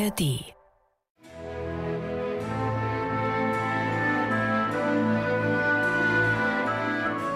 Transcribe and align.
ARD. 0.00 0.54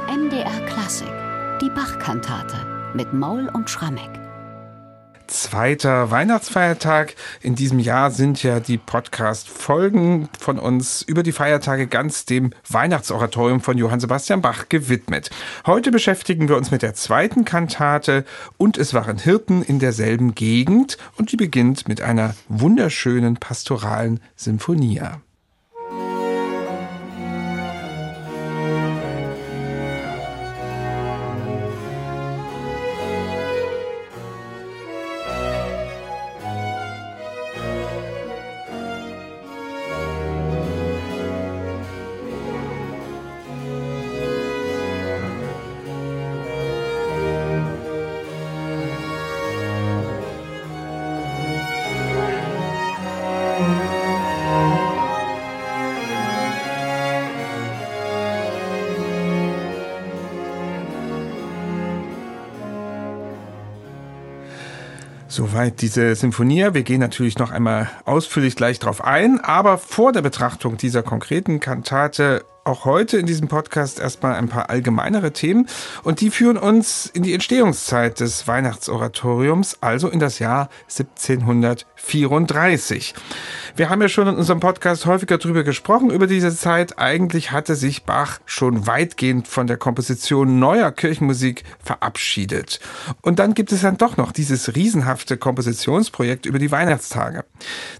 MDR 0.09 0.67
Klassik, 0.67 1.09
die 1.61 1.69
Bachkantate 1.69 2.57
mit 2.95 3.13
Maul 3.13 3.51
und 3.53 3.69
Schrammeck. 3.69 4.24
Zweiter 5.27 6.11
Weihnachtsfeiertag. 6.11 7.15
In 7.41 7.55
diesem 7.55 7.79
Jahr 7.79 8.11
sind 8.11 8.43
ja 8.43 8.61
die 8.61 8.79
Podcast-Folgen 8.79 10.29
von 10.39 10.59
uns 10.59 11.03
über 11.03 11.23
die 11.23 11.33
Feiertage 11.33 11.87
ganz 11.87 12.27
dem 12.27 12.53
Weihnachtsoratorium 12.69 13.61
von 13.61 13.79
Johann 13.79 14.01
Sebastian 14.01 14.43
Bach 14.43 14.69
gewidmet. 14.69 15.31
Heute 15.67 15.91
beschäftigen 15.91 16.49
wir 16.49 16.57
uns 16.57 16.71
mit 16.71 16.83
der 16.83 16.95
zweiten 16.95 17.45
Kantate 17.45 18.25
und 18.59 18.79
es 18.79 18.95
waren 18.95 19.19
Hirten 19.19 19.63
in 19.63 19.79
derselben 19.79 20.35
Gegend 20.35 20.99
und 21.17 21.33
die 21.33 21.37
beginnt 21.37 21.89
mit 21.89 22.01
einer 22.01 22.35
wunderschönen 22.49 23.37
pastoralen 23.37 24.21
Symphonia. 24.37 25.24
Soweit 65.35 65.83
diese 65.83 66.15
Symphonie. 66.15 66.75
Wir 66.75 66.85
gehen 66.85 67.01
natürlich 67.01 67.39
noch 67.39 67.51
einmal 67.51 67.91
ausführlich 68.05 68.55
gleich 68.55 68.79
drauf 68.79 69.03
ein, 69.03 69.41
aber 69.41 69.79
vor 69.79 70.13
der 70.13 70.23
Betrachtung 70.23 70.77
dieser 70.77 71.03
konkreten 71.03 71.59
Kantate 71.59 72.45
auch 72.65 72.85
heute 72.85 73.19
in 73.19 73.27
diesem 73.27 73.49
Podcast 73.49 74.01
erstmal 74.01 74.35
ein 74.35 74.49
paar 74.49 74.71
allgemeinere 74.71 75.33
Themen 75.33 75.69
und 76.03 76.21
die 76.21 76.31
führen 76.31 76.57
uns 76.57 77.07
in 77.07 77.23
die 77.23 77.35
Entstehungszeit 77.35 78.21
des 78.21 78.49
Weihnachtsoratoriums, 78.49 79.79
also 79.83 80.09
in 80.09 80.19
das 80.19 80.39
Jahr 80.39 80.71
1734. 80.89 83.15
Wir 83.77 83.91
haben 83.91 84.01
ja 84.01 84.09
schon 84.09 84.29
in 84.29 84.37
unserem 84.37 84.61
Podcast 84.61 85.05
häufiger 85.07 85.39
darüber 85.39 85.63
gesprochen, 85.63 86.11
über 86.11 86.27
diese 86.27 86.57
Zeit. 86.57 86.99
Eigentlich 86.99 87.53
hatte 87.53 87.75
sich 87.75 88.05
Bach 88.05 88.41
schon 88.47 88.87
weitgehend 88.87 89.49
von 89.49 89.67
der 89.67 89.77
Komposition 89.77 90.59
neuer 90.59 90.91
Kirchenmusik 90.91 91.65
verabschiedet. 91.83 92.81
Und 93.21 93.39
dann 93.39 93.53
gibt 93.55 93.73
es 93.73 93.83
dann 93.83 93.99
doch 93.99 94.17
noch 94.17 94.33
dieses 94.33 94.75
riesenhafte 94.75 95.37
Kompositionsprojekt 95.37 96.47
über 96.47 96.59
die 96.59 96.71
Weihnachtstage. 96.71 97.45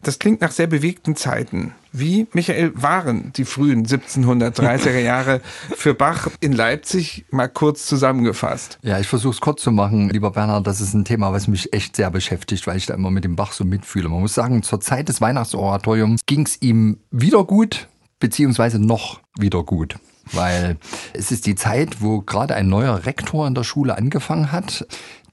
Das 0.03 0.19
klingt 0.19 0.41
nach 0.41 0.53
sehr 0.53 0.69
bewegten 0.69 1.17
Zeiten. 1.17 1.75
Wie, 1.97 2.27
Michael, 2.33 2.73
waren 2.75 3.33
die 3.37 3.45
frühen 3.45 3.87
1730er 3.87 4.99
Jahre 4.99 5.41
für 5.77 5.95
Bach 5.95 6.27
in 6.41 6.53
Leipzig 6.53 7.25
mal 7.31 7.47
kurz 7.47 7.87
zusammengefasst? 7.87 8.81
Ja, 8.83 8.99
ich 8.99 9.07
versuche 9.07 9.35
es 9.35 9.41
kurz 9.41 9.63
zu 9.63 9.71
machen, 9.71 10.11
lieber 10.11 10.33
Bernhard. 10.33 10.67
Das 10.67 10.81
ist 10.81 10.93
ein 10.93 11.05
Thema, 11.05 11.33
was 11.33 11.47
mich 11.47 11.73
echt 11.73 11.95
sehr 11.95 12.11
beschäftigt, 12.11 12.67
weil 12.67 12.79
ich 12.79 12.87
da 12.87 12.95
immer 12.95 13.13
mit 13.13 13.23
dem 13.23 13.37
Bach 13.37 13.53
so 13.53 13.65
mitfühle. 13.65 14.09
Man 14.09 14.19
muss 14.19 14.35
sagen, 14.35 14.65
zur 14.65 14.81
Zeit 14.81 15.09
des 15.09 15.21
Weihnachtsoratoriums 15.21 16.23
ging 16.27 16.45
es 16.45 16.61
ihm 16.61 16.99
wieder 17.13 17.45
gut, 17.45 17.87
beziehungsweise 18.19 18.81
noch 18.81 19.21
wieder 19.39 19.63
gut 19.63 19.95
weil 20.33 20.77
es 21.13 21.31
ist 21.31 21.47
die 21.47 21.55
Zeit, 21.55 22.01
wo 22.01 22.21
gerade 22.21 22.55
ein 22.55 22.69
neuer 22.69 23.07
Rektor 23.07 23.47
in 23.47 23.55
der 23.55 23.65
Schule 23.65 23.97
angefangen 23.97 24.53
hat. 24.53 24.87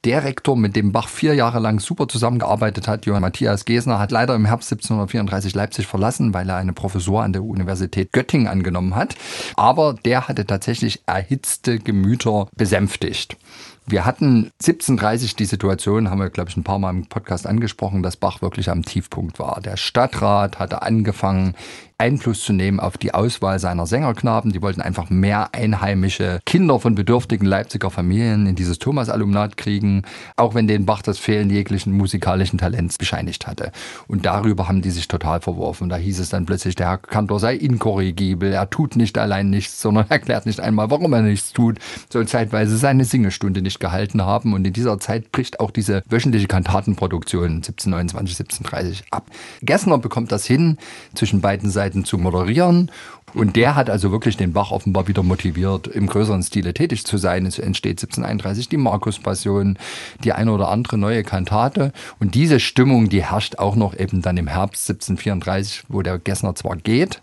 Der 0.04 0.24
Rektor, 0.24 0.58
mit 0.58 0.76
dem 0.76 0.92
Bach 0.92 1.08
vier 1.08 1.36
Jahre 1.36 1.60
lang 1.60 1.80
super 1.80 2.08
zusammengearbeitet 2.08 2.88
hat, 2.88 3.06
Johann 3.06 3.22
Matthias 3.22 3.66
Gesner, 3.66 4.00
hat 4.00 4.10
leider 4.10 4.34
im 4.34 4.46
Herbst 4.46 4.72
1734 4.72 5.54
Leipzig 5.54 5.86
verlassen, 5.86 6.34
weil 6.34 6.50
er 6.50 6.56
eine 6.56 6.74
Professur 6.74 7.22
an 7.22 7.34
der 7.34 7.44
Universität 7.44 8.12
Göttingen 8.12 8.48
angenommen 8.48 8.96
hat. 8.96 9.16
Aber 9.56 9.94
der 9.94 10.28
hatte 10.28 10.48
tatsächlich 10.48 11.04
erhitzte 11.06 11.78
Gemüter 11.78 12.48
besänftigt. 12.56 13.38
Wir 13.86 14.04
hatten 14.04 14.52
1730 14.62 15.36
die 15.36 15.46
Situation, 15.46 16.10
haben 16.10 16.20
wir, 16.20 16.30
glaube 16.30 16.50
ich, 16.50 16.58
ein 16.58 16.64
paar 16.64 16.80
Mal 16.80 16.92
im 16.92 17.06
Podcast 17.06 17.46
angesprochen, 17.46 18.02
dass 18.02 18.16
Bach 18.16 18.42
wirklich 18.42 18.70
am 18.70 18.84
Tiefpunkt 18.84 19.38
war. 19.38 19.62
Der 19.62 19.78
Stadtrat 19.78 20.58
hatte 20.58 20.82
angefangen, 20.82 21.56
Einfluss 22.02 22.44
zu 22.44 22.52
nehmen 22.52 22.80
auf 22.80 22.98
die 22.98 23.14
Auswahl 23.14 23.60
seiner 23.60 23.86
Sängerknaben. 23.86 24.52
Die 24.52 24.64
wollten 24.64 24.82
einfach 24.82 25.12
mehr 25.12 25.54
einheimische 25.54 26.40
Kinder 26.48 26.80
von 26.80 26.96
bedürftigen 26.96 27.46
Leipziger 27.46 27.92
Familien 27.92 28.48
in 28.48 28.56
dieses 28.56 28.80
Thomas-Alumnat 28.80 29.56
kriegen, 29.56 30.02
auch 30.36 30.56
wenn 30.56 30.68
den 30.68 30.88
Bach 30.88 31.04
das 31.04 31.20
Fehlen 31.20 31.52
jeglichen 31.52 31.94
musikalischen 31.94 32.58
Talents 32.58 32.98
bescheinigt 32.98 33.46
hatte. 33.46 33.72
Und 34.08 34.26
darüber 34.26 34.68
haben 34.68 34.82
die 34.82 34.90
sich 34.90 35.08
total 35.08 35.42
verworfen. 35.42 35.90
Da 35.90 35.96
hieß 35.96 36.18
es 36.18 36.30
dann 36.30 36.48
plötzlich, 36.48 36.74
der 36.76 36.88
Herr 36.88 36.98
Kantor 36.98 37.40
sei 37.40 37.54
inkorrigibel, 37.54 38.52
er 38.52 38.72
tut 38.72 38.96
nicht 38.96 39.20
allein 39.20 39.52
nichts, 39.52 39.80
sondern 39.80 40.06
erklärt 40.10 40.48
nicht 40.48 40.60
einmal, 40.60 40.90
warum 40.90 41.14
er 41.14 41.22
nichts 41.22 41.54
tut, 41.54 41.78
soll 42.12 42.28
zeitweise 42.28 42.78
seine 42.78 43.06
Singestunde 43.06 43.62
nicht 43.62 43.80
gehalten 43.80 44.24
haben. 44.24 44.56
Und 44.56 44.66
in 44.66 44.74
dieser 44.74 44.98
Zeit 44.98 45.32
bricht 45.32 45.60
auch 45.60 45.70
diese 45.70 46.02
wöchentliche 46.10 46.48
Kantatenproduktion 46.48 47.58
1729, 47.58 48.40
1730 48.40 49.04
ab. 49.12 49.28
Gessner 49.62 50.00
bekommt 50.00 50.32
das 50.32 50.48
hin, 50.48 50.80
zwischen 51.14 51.42
beiden 51.42 51.70
Seiten 51.70 51.91
Seiten 51.92 52.06
zu 52.06 52.18
moderieren. 52.18 52.90
Und 53.34 53.56
der 53.56 53.76
hat 53.76 53.90
also 53.90 54.12
wirklich 54.12 54.36
den 54.36 54.52
Bach 54.52 54.72
offenbar 54.72 55.08
wieder 55.08 55.24
motiviert, 55.24 55.88
im 55.88 56.08
größeren 56.08 56.44
Stile 56.44 56.74
tätig 56.74 57.06
zu 57.06 57.18
sein. 57.18 57.46
Es 57.46 57.60
entsteht 57.60 58.02
1731 58.02 58.68
die 58.68 58.78
Markus-Passion, 58.78 59.78
die 60.24 60.34
eine 60.34 60.52
oder 60.52 60.68
andere 60.68 60.98
neue 60.98 61.24
Kantate. 61.24 61.94
Und 62.20 62.36
diese 62.36 62.60
Stimmung, 62.60 63.08
die 63.08 63.24
herrscht 63.24 63.58
auch 63.58 63.76
noch 63.76 63.98
eben 63.98 64.22
dann 64.22 64.36
im 64.36 64.48
Herbst 64.48 64.90
1734, 64.90 65.84
wo 65.88 66.02
der 66.02 66.20
Gessner 66.20 66.56
zwar 66.56 66.76
geht, 66.76 67.22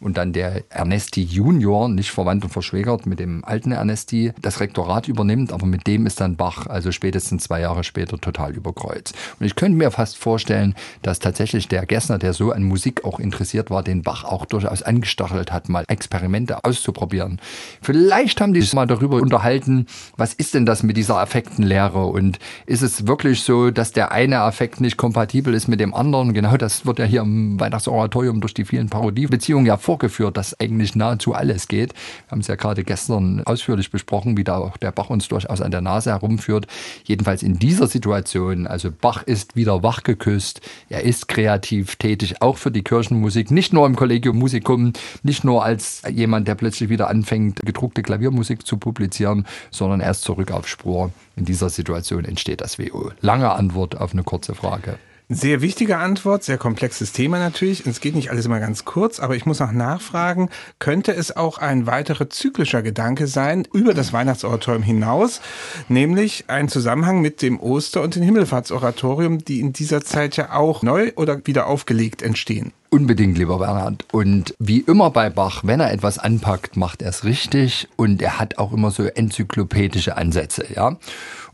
und 0.00 0.16
dann 0.16 0.32
der 0.32 0.64
Ernesti 0.70 1.22
Junior, 1.22 1.88
nicht 1.88 2.10
verwandt 2.10 2.44
und 2.44 2.50
verschwägert 2.50 3.06
mit 3.06 3.18
dem 3.18 3.44
alten 3.44 3.72
Ernesti, 3.72 4.32
das 4.40 4.60
Rektorat 4.60 5.08
übernimmt, 5.08 5.52
aber 5.52 5.66
mit 5.66 5.86
dem 5.86 6.06
ist 6.06 6.20
dann 6.20 6.36
Bach, 6.36 6.66
also 6.66 6.92
spätestens 6.92 7.44
zwei 7.44 7.60
Jahre 7.60 7.82
später, 7.84 8.18
total 8.18 8.54
überkreuzt. 8.54 9.14
Und 9.40 9.46
ich 9.46 9.56
könnte 9.56 9.76
mir 9.76 9.90
fast 9.90 10.16
vorstellen, 10.16 10.74
dass 11.02 11.18
tatsächlich 11.18 11.68
der 11.68 11.86
Gessner, 11.86 12.18
der 12.18 12.32
so 12.32 12.52
an 12.52 12.62
Musik 12.62 13.04
auch 13.04 13.18
interessiert 13.18 13.70
war, 13.70 13.82
den 13.82 14.02
Bach 14.02 14.24
auch 14.24 14.46
durchaus 14.46 14.82
angestachelt 14.82 15.52
hat, 15.52 15.68
mal 15.68 15.84
Experimente 15.88 16.64
auszuprobieren. 16.64 17.40
Vielleicht 17.82 18.40
haben 18.40 18.54
die 18.54 18.60
sich 18.60 18.74
mal 18.74 18.86
darüber 18.86 19.16
unterhalten, 19.16 19.86
was 20.16 20.32
ist 20.34 20.54
denn 20.54 20.66
das 20.66 20.82
mit 20.82 20.96
dieser 20.96 21.18
Affektenlehre 21.18 22.06
und 22.06 22.38
ist 22.66 22.82
es 22.82 23.06
wirklich 23.06 23.42
so, 23.42 23.70
dass 23.70 23.92
der 23.92 24.12
eine 24.12 24.40
Affekt 24.40 24.80
nicht 24.80 24.96
kompatibel 24.96 25.54
ist 25.54 25.68
mit 25.68 25.80
dem 25.80 25.94
anderen? 25.94 26.34
Genau 26.34 26.56
das 26.56 26.86
wird 26.86 26.98
ja 26.98 27.04
hier 27.04 27.22
im 27.22 27.58
Weihnachtsoratorium 27.58 28.40
durch 28.40 28.54
die 28.54 28.64
vielen 28.64 28.88
Parodiebeziehungen 28.88 29.66
ja 29.66 29.76
vorgeführt, 29.88 30.36
dass 30.36 30.60
eigentlich 30.60 30.94
nahezu 30.96 31.32
alles 31.32 31.66
geht. 31.66 31.94
Wir 32.26 32.32
haben 32.32 32.40
es 32.40 32.46
ja 32.46 32.56
gerade 32.56 32.84
gestern 32.84 33.42
ausführlich 33.46 33.90
besprochen, 33.90 34.36
wie 34.36 34.44
da 34.44 34.58
auch 34.58 34.76
der 34.76 34.92
Bach 34.92 35.08
uns 35.08 35.28
durchaus 35.28 35.62
an 35.62 35.70
der 35.70 35.80
Nase 35.80 36.10
herumführt. 36.10 36.66
Jedenfalls 37.04 37.42
in 37.42 37.58
dieser 37.58 37.86
Situation, 37.86 38.66
also 38.66 38.90
Bach 38.92 39.22
ist 39.22 39.56
wieder 39.56 39.82
wachgeküsst, 39.82 40.60
er 40.90 41.04
ist 41.04 41.26
kreativ 41.26 41.96
tätig, 41.96 42.42
auch 42.42 42.58
für 42.58 42.70
die 42.70 42.82
Kirchenmusik, 42.82 43.50
nicht 43.50 43.72
nur 43.72 43.86
im 43.86 43.96
Collegium 43.96 44.38
Musicum, 44.38 44.92
nicht 45.22 45.42
nur 45.42 45.64
als 45.64 46.02
jemand, 46.12 46.48
der 46.48 46.54
plötzlich 46.54 46.90
wieder 46.90 47.08
anfängt, 47.08 47.60
gedruckte 47.64 48.02
Klaviermusik 48.02 48.66
zu 48.66 48.76
publizieren, 48.76 49.46
sondern 49.70 50.00
er 50.02 50.10
ist 50.10 50.20
zurück 50.20 50.50
auf 50.50 50.68
Spur. 50.68 51.12
In 51.34 51.46
dieser 51.46 51.70
Situation 51.70 52.26
entsteht 52.26 52.60
das 52.60 52.78
WO. 52.78 53.12
Lange 53.22 53.50
Antwort 53.50 53.96
auf 53.96 54.12
eine 54.12 54.22
kurze 54.22 54.54
Frage. 54.54 54.98
Sehr 55.30 55.60
wichtige 55.60 55.98
Antwort, 55.98 56.42
sehr 56.42 56.56
komplexes 56.56 57.12
Thema 57.12 57.38
natürlich. 57.38 57.84
Es 57.86 58.00
geht 58.00 58.14
nicht 58.14 58.30
alles 58.30 58.46
immer 58.46 58.60
ganz 58.60 58.86
kurz, 58.86 59.20
aber 59.20 59.36
ich 59.36 59.44
muss 59.44 59.60
noch 59.60 59.72
nachfragen, 59.72 60.48
könnte 60.78 61.12
es 61.12 61.36
auch 61.36 61.58
ein 61.58 61.86
weiterer 61.86 62.30
zyklischer 62.30 62.80
Gedanke 62.80 63.26
sein 63.26 63.68
über 63.74 63.92
das 63.92 64.14
Weihnachtsoratorium 64.14 64.82
hinaus, 64.82 65.42
nämlich 65.88 66.44
ein 66.46 66.70
Zusammenhang 66.70 67.20
mit 67.20 67.42
dem 67.42 67.60
Oster- 67.60 68.00
und 68.00 68.16
dem 68.16 68.22
Himmelfahrtsoratorium, 68.22 69.44
die 69.44 69.60
in 69.60 69.74
dieser 69.74 70.02
Zeit 70.02 70.38
ja 70.38 70.54
auch 70.54 70.82
neu 70.82 71.12
oder 71.14 71.46
wieder 71.46 71.66
aufgelegt 71.66 72.22
entstehen? 72.22 72.72
Unbedingt, 72.88 73.36
lieber 73.36 73.58
Bernhard. 73.58 74.06
Und 74.12 74.54
wie 74.58 74.80
immer 74.80 75.10
bei 75.10 75.28
Bach, 75.28 75.60
wenn 75.62 75.80
er 75.80 75.92
etwas 75.92 76.18
anpackt, 76.18 76.78
macht 76.78 77.02
er 77.02 77.10
es 77.10 77.24
richtig 77.24 77.86
und 77.96 78.22
er 78.22 78.38
hat 78.38 78.56
auch 78.56 78.72
immer 78.72 78.90
so 78.90 79.04
enzyklopädische 79.04 80.16
Ansätze, 80.16 80.64
ja. 80.74 80.96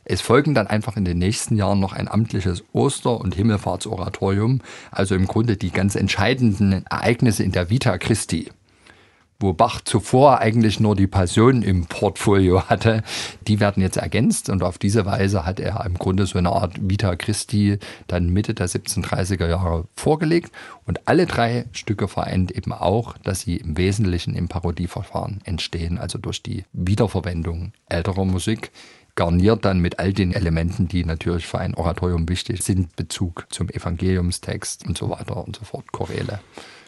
Es 0.04 0.20
folgen 0.20 0.54
dann 0.54 0.66
einfach 0.66 0.96
in 0.96 1.04
den 1.04 1.18
nächsten 1.18 1.56
Jahren 1.56 1.80
noch 1.80 1.92
ein 1.92 2.08
amtliches 2.08 2.64
Oster- 2.72 3.20
und 3.20 3.34
Himmelfahrtsoratorium, 3.34 4.60
also 4.90 5.14
im 5.14 5.26
Grunde 5.26 5.56
die 5.56 5.70
ganz 5.70 5.94
entscheidenden 5.94 6.84
Ereignisse 6.86 7.42
in 7.42 7.52
der 7.52 7.70
Vita 7.70 7.96
Christi. 7.98 8.50
Wo 9.40 9.52
Bach 9.52 9.80
zuvor 9.80 10.38
eigentlich 10.38 10.78
nur 10.78 10.94
die 10.94 11.08
Passion 11.08 11.62
im 11.62 11.86
Portfolio 11.86 12.68
hatte, 12.68 13.02
die 13.48 13.58
werden 13.58 13.82
jetzt 13.82 13.96
ergänzt 13.96 14.48
und 14.48 14.62
auf 14.62 14.78
diese 14.78 15.06
Weise 15.06 15.44
hat 15.44 15.58
er 15.58 15.84
im 15.84 15.94
Grunde 15.94 16.26
so 16.26 16.38
eine 16.38 16.50
Art 16.50 16.74
Vita 16.80 17.16
Christi 17.16 17.78
dann 18.06 18.28
Mitte 18.28 18.54
der 18.54 18.68
1730er 18.68 19.48
Jahre 19.48 19.88
vorgelegt 19.96 20.52
und 20.86 21.08
alle 21.08 21.26
drei 21.26 21.64
Stücke 21.72 22.08
vereint 22.08 22.52
eben 22.52 22.72
auch, 22.72 23.18
dass 23.18 23.40
sie 23.40 23.56
im 23.56 23.76
Wesentlichen 23.76 24.36
im 24.36 24.48
Parodieverfahren 24.48 25.40
entstehen, 25.44 25.98
also 25.98 26.18
durch 26.18 26.42
die 26.42 26.64
Wiederverwendung 26.72 27.72
älterer 27.88 28.24
Musik 28.24 28.70
garniert 29.14 29.64
dann 29.64 29.78
mit 29.80 29.98
all 29.98 30.12
den 30.12 30.32
Elementen, 30.32 30.88
die 30.88 31.04
natürlich 31.04 31.46
für 31.46 31.58
ein 31.58 31.74
Oratorium 31.74 32.28
wichtig 32.28 32.62
sind, 32.62 32.96
Bezug 32.96 33.46
zum 33.50 33.68
Evangeliumstext 33.68 34.86
und 34.86 34.98
so 34.98 35.10
weiter 35.10 35.36
und 35.44 35.56
so 35.56 35.64
fort, 35.64 35.92
Choräle. 35.92 36.40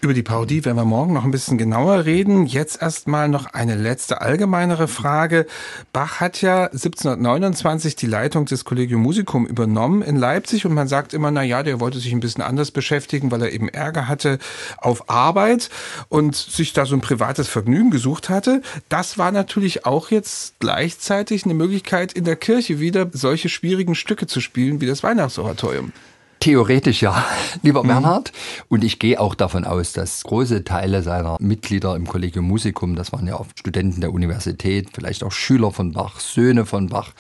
Über 0.03 0.13
die 0.13 0.23
Parodie 0.23 0.65
werden 0.65 0.77
wir 0.77 0.85
morgen 0.85 1.15
noch 1.15 1.25
ein 1.25 1.31
bisschen 1.31 1.57
genauer 1.57 2.05
reden. 2.05 2.45
Jetzt 2.45 2.83
erstmal 2.83 3.31
noch 3.31 3.47
eine 3.47 3.75
letzte 3.75 4.21
allgemeinere 4.21 4.89
Frage. 4.89 5.47
Bach 5.95 6.21
hat 6.21 6.43
ja 6.43 6.65
1729 6.65 7.97
die 7.97 8.07
Leitung 8.07 8.45
des 8.45 8.67
Collegium 8.67 9.01
Musicum 9.01 9.47
übernommen 9.47 10.03
in 10.03 10.17
Leipzig 10.17 10.67
und 10.67 10.75
man 10.75 10.87
sagt 10.87 11.15
immer, 11.15 11.31
na 11.31 11.43
ja, 11.43 11.63
der 11.63 11.81
wollte 11.81 11.99
sich 11.99 12.13
ein 12.13 12.21
bisschen 12.21 12.43
anders 12.43 12.73
beschäftigen, 12.73 13.31
weil 13.31 13.41
er 13.41 13.53
eben 13.53 13.71
Ärger 13.71 14.07
hatte 14.07 14.39
auf 14.77 15.09
Arbeit 15.09 15.71
und 16.11 16.37
sich 16.37 16.75
da 16.75 16.85
so 16.85 16.95
ein 16.95 17.01
privates 17.01 17.49
Vergnügen 17.49 17.91
gesucht 17.91 18.29
hatte. 18.29 18.61
Das 18.91 19.17
war 19.17 19.33
natürlich 19.33 19.87
auch 19.87 20.11
jetzt 20.11 20.61
gleichzeitig 20.61 21.47
eine 21.47 21.55
Möglichkeit 21.55 22.13
in 22.13 22.25
der 22.25 22.37
Kirche 22.37 22.81
wieder 22.81 23.09
solche 23.13 23.49
schwierigen 23.49 23.95
Stücke 23.95 24.27
zu 24.27 24.43
spielen 24.43 24.83
wie 24.83 24.87
das 24.87 25.03
Weihnachtsoratorium. 25.03 25.93
Theoretisch 26.41 27.03
ja, 27.03 27.25
lieber 27.63 27.83
mhm. 27.83 27.89
Bernhard. 27.89 28.33
Und 28.69 28.85
ich 28.85 28.99
gehe 28.99 29.21
auch 29.21 29.35
davon 29.35 29.65
aus, 29.65 29.93
dass 29.93 30.23
große 30.23 30.65
Teile 30.65 31.03
seiner 31.03 31.37
Mitglieder 31.41 31.97
im 31.97 32.07
Collegium 32.07 32.47
Musicum, 32.47 32.95
das 32.95 33.13
waren 33.13 33.27
ja 33.27 33.37
auch 33.37 33.47
Studenten 33.59 34.01
der 34.01 34.13
Universität, 34.13 34.89
vielleicht 34.93 35.25
auch 35.25 35.33
Schüler 35.33 35.73
von 35.73 35.93
Bach, 35.93 36.21
Söhne 36.21 36.67
von 36.67 36.89
Bach, 36.89 37.13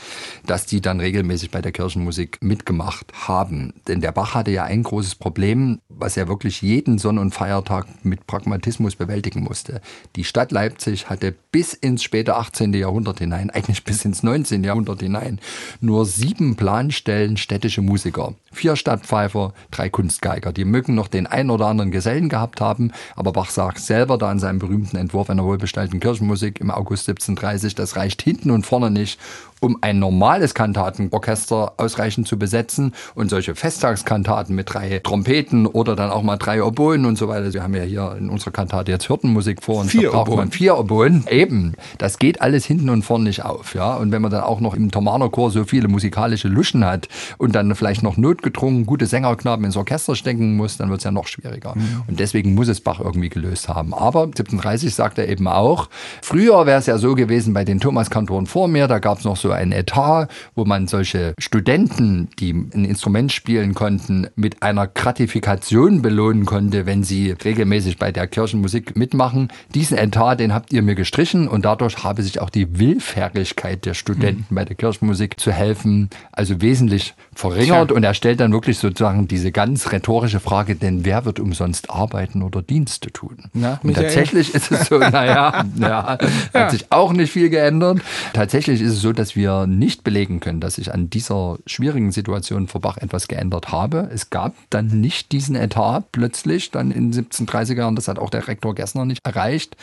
dass 0.46 0.66
die 0.66 0.80
dann 0.80 1.00
regelmäßig 1.00 1.50
bei 1.50 1.62
der 1.62 1.72
Kirchenmusik 1.72 2.38
mitgemacht 2.42 3.12
haben. 3.26 3.74
Denn 3.88 4.00
der 4.00 4.12
Bach 4.12 4.34
hatte 4.34 4.50
ja 4.50 4.64
ein 4.64 4.82
großes 4.82 5.14
Problem, 5.14 5.80
was 5.88 6.16
er 6.16 6.28
wirklich 6.28 6.62
jeden 6.62 6.98
Sonn- 6.98 7.18
und 7.18 7.34
Feiertag 7.34 7.86
mit 8.04 8.26
Pragmatismus 8.26 8.96
bewältigen 8.96 9.42
musste. 9.42 9.80
Die 10.14 10.24
Stadt 10.24 10.52
Leipzig 10.52 11.08
hatte 11.08 11.34
bis 11.52 11.72
ins 11.74 12.02
späte 12.02 12.36
18. 12.36 12.74
Jahrhundert 12.74 13.18
hinein, 13.18 13.50
eigentlich 13.56 13.84
bis 13.84 14.04
ins 14.04 14.22
19. 14.22 14.62
Jahrhundert 14.62 15.00
hinein, 15.00 15.40
nur 15.80 16.04
sieben 16.06 16.56
Planstellen 16.56 17.36
städtische 17.36 17.82
Musiker. 17.82 18.34
Vier 18.52 18.76
Stadtpfeifer, 19.06 19.52
drei 19.70 19.88
Kunstgeiger. 19.88 20.52
Die 20.52 20.64
mögen 20.64 20.94
noch 20.94 21.08
den 21.08 21.26
einen 21.26 21.50
oder 21.50 21.66
anderen 21.66 21.90
Gesellen 21.90 22.28
gehabt 22.28 22.60
haben, 22.60 22.92
aber 23.14 23.32
Bach 23.32 23.50
sagt 23.50 23.78
selber 23.78 24.18
da 24.18 24.30
in 24.32 24.38
seinem 24.38 24.58
berühmten 24.58 24.96
Entwurf 24.96 25.30
einer 25.30 25.44
wohlbestallten 25.44 26.00
Kirchenmusik 26.00 26.60
im 26.60 26.70
August 26.70 27.08
1730, 27.08 27.74
das 27.74 27.96
reicht 27.96 28.20
hinten 28.22 28.50
und 28.50 28.66
vorne 28.66 28.90
nicht, 28.90 29.20
um 29.66 29.78
ein 29.80 29.98
normales 29.98 30.54
Kantatenorchester 30.54 31.74
ausreichend 31.76 32.28
zu 32.28 32.38
besetzen 32.38 32.94
und 33.16 33.30
solche 33.30 33.56
Festtagskantaten 33.56 34.54
mit 34.54 34.72
drei 34.72 35.00
Trompeten 35.00 35.66
oder 35.66 35.96
dann 35.96 36.10
auch 36.10 36.22
mal 36.22 36.36
drei 36.36 36.62
Oboen 36.62 37.04
und 37.04 37.18
so 37.18 37.26
weiter. 37.26 37.52
Wir 37.52 37.64
haben 37.64 37.74
ja 37.74 37.82
hier 37.82 38.16
in 38.16 38.30
unserer 38.30 38.52
Kantate 38.52 38.92
jetzt 38.92 39.08
Hirtenmusik 39.08 39.62
vor 39.62 39.80
und 39.80 39.90
vier 39.90 40.14
Oboen. 40.14 40.52
vier 40.52 40.78
Oboen. 40.78 41.24
Eben, 41.28 41.74
das 41.98 42.18
geht 42.18 42.40
alles 42.40 42.64
hinten 42.64 42.90
und 42.90 43.02
vorne 43.02 43.24
nicht 43.24 43.44
auf, 43.44 43.74
ja. 43.74 43.96
Und 43.96 44.12
wenn 44.12 44.22
man 44.22 44.30
dann 44.30 44.42
auch 44.42 44.60
noch 44.60 44.74
im 44.74 44.92
Thomanerchor 44.92 45.50
so 45.50 45.64
viele 45.64 45.88
musikalische 45.88 46.46
Luschen 46.46 46.84
hat 46.84 47.08
und 47.38 47.56
dann 47.56 47.74
vielleicht 47.74 48.04
noch 48.04 48.16
notgedrungen 48.16 48.86
gute 48.86 49.06
Sängerknaben 49.06 49.64
ins 49.64 49.76
Orchester 49.76 50.14
stecken 50.14 50.56
muss, 50.56 50.76
dann 50.76 50.90
wird 50.90 51.00
es 51.00 51.04
ja 51.04 51.10
noch 51.10 51.26
schwieriger. 51.26 51.74
Mhm. 51.74 52.02
Und 52.06 52.20
deswegen 52.20 52.54
muss 52.54 52.68
es 52.68 52.80
Bach 52.80 53.00
irgendwie 53.00 53.30
gelöst 53.30 53.68
haben. 53.68 53.92
Aber 53.92 54.22
1730 54.22 54.94
sagt 54.94 55.18
er 55.18 55.28
eben 55.28 55.48
auch, 55.48 55.88
früher 56.22 56.66
wäre 56.66 56.78
es 56.78 56.86
ja 56.86 56.98
so 56.98 57.16
gewesen 57.16 57.52
bei 57.52 57.64
den 57.64 57.80
Thomaskantoren 57.80 58.46
vor 58.46 58.68
mir, 58.68 58.86
da 58.86 59.00
gab 59.00 59.18
es 59.18 59.24
noch 59.24 59.36
so 59.36 59.50
ein 59.56 59.72
Etat, 59.72 60.28
wo 60.54 60.64
man 60.64 60.86
solche 60.86 61.34
Studenten, 61.38 62.28
die 62.38 62.52
ein 62.52 62.84
Instrument 62.84 63.32
spielen 63.32 63.74
konnten, 63.74 64.28
mit 64.36 64.62
einer 64.62 64.86
Gratifikation 64.86 66.02
belohnen 66.02 66.46
konnte, 66.46 66.86
wenn 66.86 67.02
sie 67.02 67.32
regelmäßig 67.32 67.98
bei 67.98 68.12
der 68.12 68.26
Kirchenmusik 68.26 68.96
mitmachen. 68.96 69.48
Diesen 69.74 69.98
Etat, 69.98 70.36
den 70.36 70.54
habt 70.54 70.72
ihr 70.72 70.82
mir 70.82 70.94
gestrichen 70.94 71.48
und 71.48 71.64
dadurch 71.64 72.04
habe 72.04 72.22
sich 72.22 72.40
auch 72.40 72.50
die 72.50 72.78
Willfährigkeit 72.78 73.84
der 73.84 73.94
Studenten 73.94 74.46
mhm. 74.50 74.54
bei 74.54 74.64
der 74.64 74.76
Kirchenmusik 74.76 75.38
zu 75.40 75.52
helfen, 75.52 76.10
also 76.32 76.60
wesentlich 76.60 77.14
verringert. 77.36 77.88
Tja. 77.88 77.96
Und 77.96 78.02
er 78.02 78.14
stellt 78.14 78.40
dann 78.40 78.52
wirklich 78.52 78.78
sozusagen 78.78 79.28
diese 79.28 79.52
ganz 79.52 79.92
rhetorische 79.92 80.40
Frage, 80.40 80.74
denn 80.74 81.04
wer 81.04 81.24
wird 81.24 81.38
umsonst 81.38 81.90
arbeiten 81.90 82.42
oder 82.42 82.62
Dienste 82.62 83.12
tun? 83.12 83.44
Na, 83.52 83.78
und 83.82 83.94
tatsächlich 83.94 84.54
ist 84.54 84.72
es 84.72 84.86
so, 84.88 84.98
naja, 84.98 85.64
ja, 85.78 86.18
hat 86.54 86.70
sich 86.70 86.86
auch 86.90 87.12
nicht 87.12 87.32
viel 87.32 87.50
geändert. 87.50 88.00
Tatsächlich 88.32 88.80
ist 88.80 88.92
es 88.92 89.00
so, 89.00 89.12
dass 89.12 89.36
wir 89.36 89.66
nicht 89.66 90.02
belegen 90.02 90.40
können, 90.40 90.60
dass 90.60 90.76
sich 90.76 90.92
an 90.92 91.10
dieser 91.10 91.58
schwierigen 91.66 92.12
Situation 92.12 92.68
vor 92.68 92.80
Bach 92.80 92.96
etwas 92.96 93.28
geändert 93.28 93.70
habe. 93.70 94.08
Es 94.12 94.30
gab 94.30 94.54
dann 94.70 94.86
nicht 95.00 95.32
diesen 95.32 95.54
Etat 95.56 96.04
plötzlich, 96.12 96.70
dann 96.70 96.90
in 96.90 97.12
den 97.12 97.26
1730er 97.26 97.76
Jahren, 97.76 97.96
das 97.96 98.08
hat 98.08 98.18
auch 98.18 98.30
der 98.30 98.48
Rektor 98.48 98.74
Gessner 98.74 99.04
nicht 99.04 99.24
erreicht. 99.24 99.76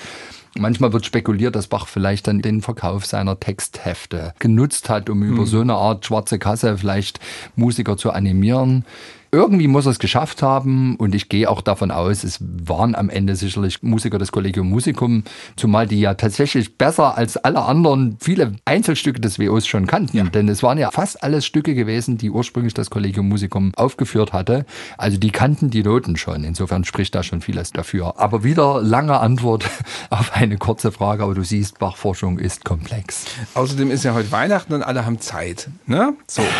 Manchmal 0.56 0.94
wird 0.94 1.06
spekuliert, 1.06 1.56
dass 1.56 1.68
Bach 1.68 1.88
vielleicht 1.88 2.28
dann 2.28 2.42
den 2.42 2.62
Verkauf 2.62 3.06
seiner 3.08 3.40
Texthefte 3.40 4.34
genutzt 4.38 4.88
hat, 4.88 5.10
um 5.10 5.24
über 5.24 5.42
mhm. 5.42 5.48
so 5.48 5.62
eine 5.62 5.74
Art 5.74 6.06
schwarze 6.06 6.38
Kasse 6.38 6.78
vielleicht 6.78 7.20
Musiker 7.56 7.98
zu 7.98 8.12
animieren 8.12 8.86
irgendwie 9.34 9.68
muss 9.68 9.88
er 9.88 9.92
es 9.92 10.00
geschafft 10.00 10.44
haben 10.44 10.96
und 10.98 11.16
ich 11.16 11.28
gehe 11.28 11.50
auch 11.50 11.62
davon 11.62 11.90
aus, 11.90 12.24
es 12.24 12.38
waren 12.40 12.94
am 12.94 13.10
Ende 13.10 13.36
sicherlich 13.36 13.82
Musiker 13.82 14.20
des 14.20 14.32
Collegium 14.32 14.70
Musicum, 14.70 15.24
zumal 15.56 15.88
die 15.88 16.00
ja 16.00 16.14
tatsächlich 16.14 16.78
besser 16.78 17.18
als 17.18 17.36
alle 17.38 17.64
anderen 17.64 18.18
viele 18.22 18.54
Einzelstücke 18.66 19.20
des 19.20 19.40
WOs 19.40 19.66
schon 19.66 19.88
kannten, 19.88 20.18
ja. 20.18 20.24
denn 20.26 20.48
es 20.50 20.62
waren 20.62 20.78
ja 20.78 20.92
fast 20.92 21.24
alles 21.24 21.48
Stücke 21.48 21.74
gewesen, 21.74 22.20
die 22.20 22.30
ursprünglich 22.30 22.76
das 22.76 22.92
Collegium 22.92 23.28
Musicum 23.28 23.72
aufgeführt 23.76 24.34
hatte. 24.34 24.68
Also 25.00 25.18
die 25.18 25.32
kannten 25.32 25.72
die 25.72 25.82
Noten 25.82 26.16
schon. 26.16 26.44
Insofern 26.44 26.84
spricht 26.84 27.16
da 27.16 27.24
schon 27.24 27.42
vieles 27.42 27.72
dafür. 27.72 28.20
Aber 28.20 28.44
wieder 28.44 28.84
lange 28.84 29.20
Antwort 29.20 29.66
auf 30.12 30.34
eine 30.36 30.58
kurze 30.58 30.92
Frage, 30.92 31.24
aber 31.24 31.34
du 31.34 31.44
siehst, 31.44 31.80
Bachforschung 31.80 32.38
ist 32.38 32.66
komplex. 32.66 33.26
Außerdem 33.56 33.90
ist 33.90 34.04
ja 34.04 34.14
heute 34.14 34.32
Weihnachten 34.32 34.74
und 34.74 34.84
alle 34.84 35.08
haben 35.08 35.20
Zeit. 35.20 35.70
Ne? 35.88 36.14
So. 36.28 36.44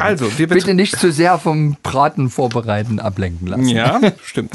Also, 0.00 0.38
wir 0.38 0.48
bitte 0.48 0.74
nicht 0.74 0.98
zu 0.98 1.12
sehr 1.12 1.38
vom 1.38 1.76
Brat 1.82 2.07
Kantaten 2.08 2.30
vorbereiten, 2.30 3.00
ablenken 3.00 3.46
lassen. 3.46 3.68
Ja, 3.68 4.00
stimmt. 4.22 4.54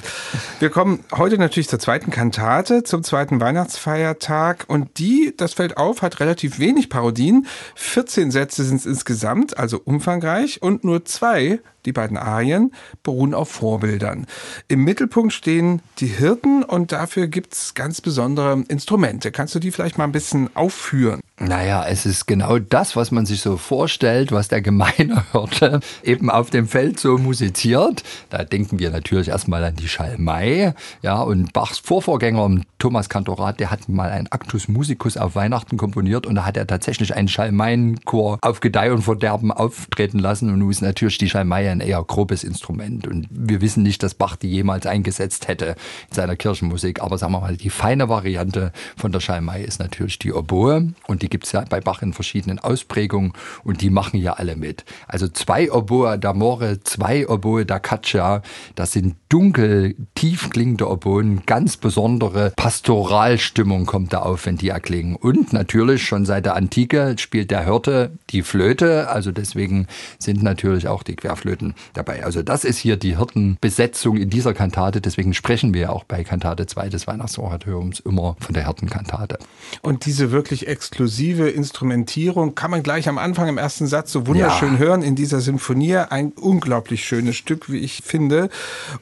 Wir 0.59 0.69
kommen 0.69 1.03
heute 1.15 1.37
natürlich 1.37 1.67
zur 1.67 1.79
zweiten 1.79 2.09
Kantate, 2.09 2.83
zum 2.83 3.03
zweiten 3.03 3.39
Weihnachtsfeiertag. 3.39 4.65
Und 4.67 4.97
die, 4.97 5.33
das 5.37 5.53
fällt 5.53 5.77
auf, 5.77 6.01
hat 6.01 6.19
relativ 6.19 6.59
wenig 6.59 6.89
Parodien. 6.89 7.45
14 7.75 8.31
Sätze 8.31 8.63
sind 8.63 8.77
es 8.77 8.85
insgesamt, 8.85 9.57
also 9.57 9.79
umfangreich. 9.83 10.61
Und 10.61 10.83
nur 10.83 11.05
zwei 11.05 11.59
die 11.85 11.91
beiden 11.91 12.17
Arien 12.17 12.71
beruhen 13.03 13.33
auf 13.33 13.49
Vorbildern. 13.49 14.25
Im 14.67 14.83
Mittelpunkt 14.83 15.33
stehen 15.33 15.81
die 15.99 16.07
Hirten 16.07 16.63
und 16.63 16.91
dafür 16.91 17.27
gibt 17.27 17.53
es 17.53 17.73
ganz 17.73 18.01
besondere 18.01 18.63
Instrumente. 18.67 19.31
Kannst 19.31 19.55
du 19.55 19.59
die 19.59 19.71
vielleicht 19.71 19.97
mal 19.97 20.05
ein 20.05 20.11
bisschen 20.11 20.49
aufführen? 20.55 21.19
Naja, 21.39 21.85
es 21.87 22.05
ist 22.05 22.27
genau 22.27 22.59
das, 22.59 22.95
was 22.95 23.11
man 23.11 23.25
sich 23.25 23.41
so 23.41 23.57
vorstellt, 23.57 24.31
was 24.31 24.47
der 24.47 24.61
gemeine 24.61 25.23
Hirte 25.31 25.79
eben 26.03 26.29
auf 26.29 26.51
dem 26.51 26.67
Feld 26.67 26.99
so 26.99 27.17
musiziert. 27.17 28.03
Da 28.29 28.43
denken 28.43 28.79
wir 28.79 28.91
natürlich 28.91 29.29
erstmal 29.29 29.63
an 29.63 29.75
die 29.75 29.87
Schalmei. 29.87 30.75
Ja, 31.01 31.21
und 31.21 31.51
Bachs 31.51 31.79
Vorvorgänger 31.79 32.61
Thomas 32.77 33.09
Kantorat, 33.09 33.59
der 33.59 33.71
hat 33.71 33.89
mal 33.89 34.09
ein 34.09 34.31
Actus 34.31 34.67
Musicus 34.67 35.17
auf 35.17 35.35
Weihnachten 35.35 35.77
komponiert 35.77 36.27
und 36.27 36.35
da 36.35 36.45
hat 36.45 36.55
er 36.55 36.67
tatsächlich 36.67 37.15
einen 37.15 37.27
Schalmeienchor 37.27 38.37
auf 38.41 38.59
Gedeih 38.59 38.91
und 38.91 39.01
Verderben 39.01 39.51
auftreten 39.51 40.19
lassen. 40.19 40.49
Und 40.49 40.59
nun 40.59 40.69
ist 40.69 40.81
natürlich 40.81 41.17
die 41.17 41.29
Schalmei 41.29 41.65
ein 41.73 41.81
eher 41.81 42.03
grobes 42.03 42.43
Instrument. 42.43 43.07
Und 43.07 43.27
wir 43.29 43.61
wissen 43.61 43.83
nicht, 43.83 44.03
dass 44.03 44.13
Bach 44.13 44.35
die 44.35 44.49
jemals 44.49 44.85
eingesetzt 44.85 45.47
hätte 45.47 45.75
in 46.09 46.15
seiner 46.15 46.35
Kirchenmusik. 46.35 47.01
Aber 47.01 47.17
sagen 47.17 47.33
wir 47.33 47.41
mal, 47.41 47.57
die 47.57 47.69
feine 47.69 48.09
Variante 48.09 48.71
von 48.95 49.11
der 49.11 49.19
Schalmei 49.19 49.61
ist 49.61 49.79
natürlich 49.79 50.19
die 50.19 50.33
Oboe. 50.33 50.93
Und 51.07 51.21
die 51.21 51.29
gibt 51.29 51.45
es 51.45 51.51
ja 51.51 51.63
bei 51.69 51.81
Bach 51.81 52.01
in 52.01 52.13
verschiedenen 52.13 52.59
Ausprägungen. 52.59 53.33
Und 53.63 53.81
die 53.81 53.89
machen 53.89 54.19
ja 54.19 54.33
alle 54.33 54.55
mit. 54.55 54.85
Also 55.07 55.27
zwei 55.27 55.71
Oboe 55.71 56.15
d'Amore, 56.15 56.79
zwei 56.83 57.27
Oboe 57.27 57.65
da 57.65 57.79
Caccia. 57.79 58.41
Das 58.75 58.91
sind 58.91 59.15
dunkel, 59.29 59.95
tief 60.15 60.49
klingende 60.49 60.89
Oboen. 60.89 61.45
Ganz 61.45 61.77
besondere 61.77 62.53
Pastoralstimmung 62.55 63.85
kommt 63.85 64.13
da 64.13 64.19
auf, 64.19 64.45
wenn 64.45 64.57
die 64.57 64.69
erklingen. 64.69 65.15
Und 65.15 65.53
natürlich 65.53 66.03
schon 66.03 66.25
seit 66.25 66.45
der 66.45 66.55
Antike 66.55 67.15
spielt 67.17 67.51
der 67.51 67.65
Hirte 67.65 68.11
die 68.29 68.43
Flöte. 68.43 69.09
Also 69.09 69.31
deswegen 69.31 69.87
sind 70.19 70.43
natürlich 70.43 70.87
auch 70.87 71.03
die 71.03 71.15
Querflöten 71.15 71.62
Hirten 71.63 71.75
dabei. 71.93 72.23
Also 72.23 72.43
das 72.43 72.63
ist 72.63 72.77
hier 72.77 72.97
die 72.97 73.17
Hirtenbesetzung 73.17 74.17
in 74.17 74.29
dieser 74.29 74.53
Kantate. 74.53 75.01
Deswegen 75.01 75.33
sprechen 75.33 75.73
wir 75.73 75.91
auch 75.91 76.03
bei 76.03 76.23
Kantate 76.23 76.65
2 76.65 76.89
des 76.89 77.07
Weihnachtsoratoriums 77.07 78.01
immer 78.01 78.35
von 78.39 78.53
der 78.53 78.65
Hirtenkantate. 78.65 79.37
Und 79.81 80.05
diese 80.05 80.31
wirklich 80.31 80.67
exklusive 80.67 81.49
Instrumentierung 81.49 82.55
kann 82.55 82.71
man 82.71 82.83
gleich 82.83 83.07
am 83.07 83.17
Anfang 83.17 83.47
im 83.47 83.57
ersten 83.57 83.87
Satz 83.87 84.11
so 84.11 84.27
wunderschön 84.27 84.73
ja. 84.73 84.79
hören 84.79 85.01
in 85.01 85.15
dieser 85.15 85.39
Sinfonie. 85.39 85.93
Ein 85.93 86.33
unglaublich 86.33 87.05
schönes 87.05 87.35
Stück, 87.35 87.71
wie 87.71 87.79
ich 87.79 88.01
finde. 88.03 88.49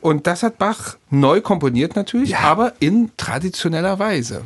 Und 0.02 0.28
das 0.28 0.44
hat 0.44 0.58
Bach 0.58 0.98
neu 1.10 1.42
komponiert 1.42 1.96
natürlich, 1.96 2.32
ja. 2.32 2.40
aber 2.40 2.74
in 2.80 3.12
traditioneller 3.18 4.00
Weise. 4.00 4.44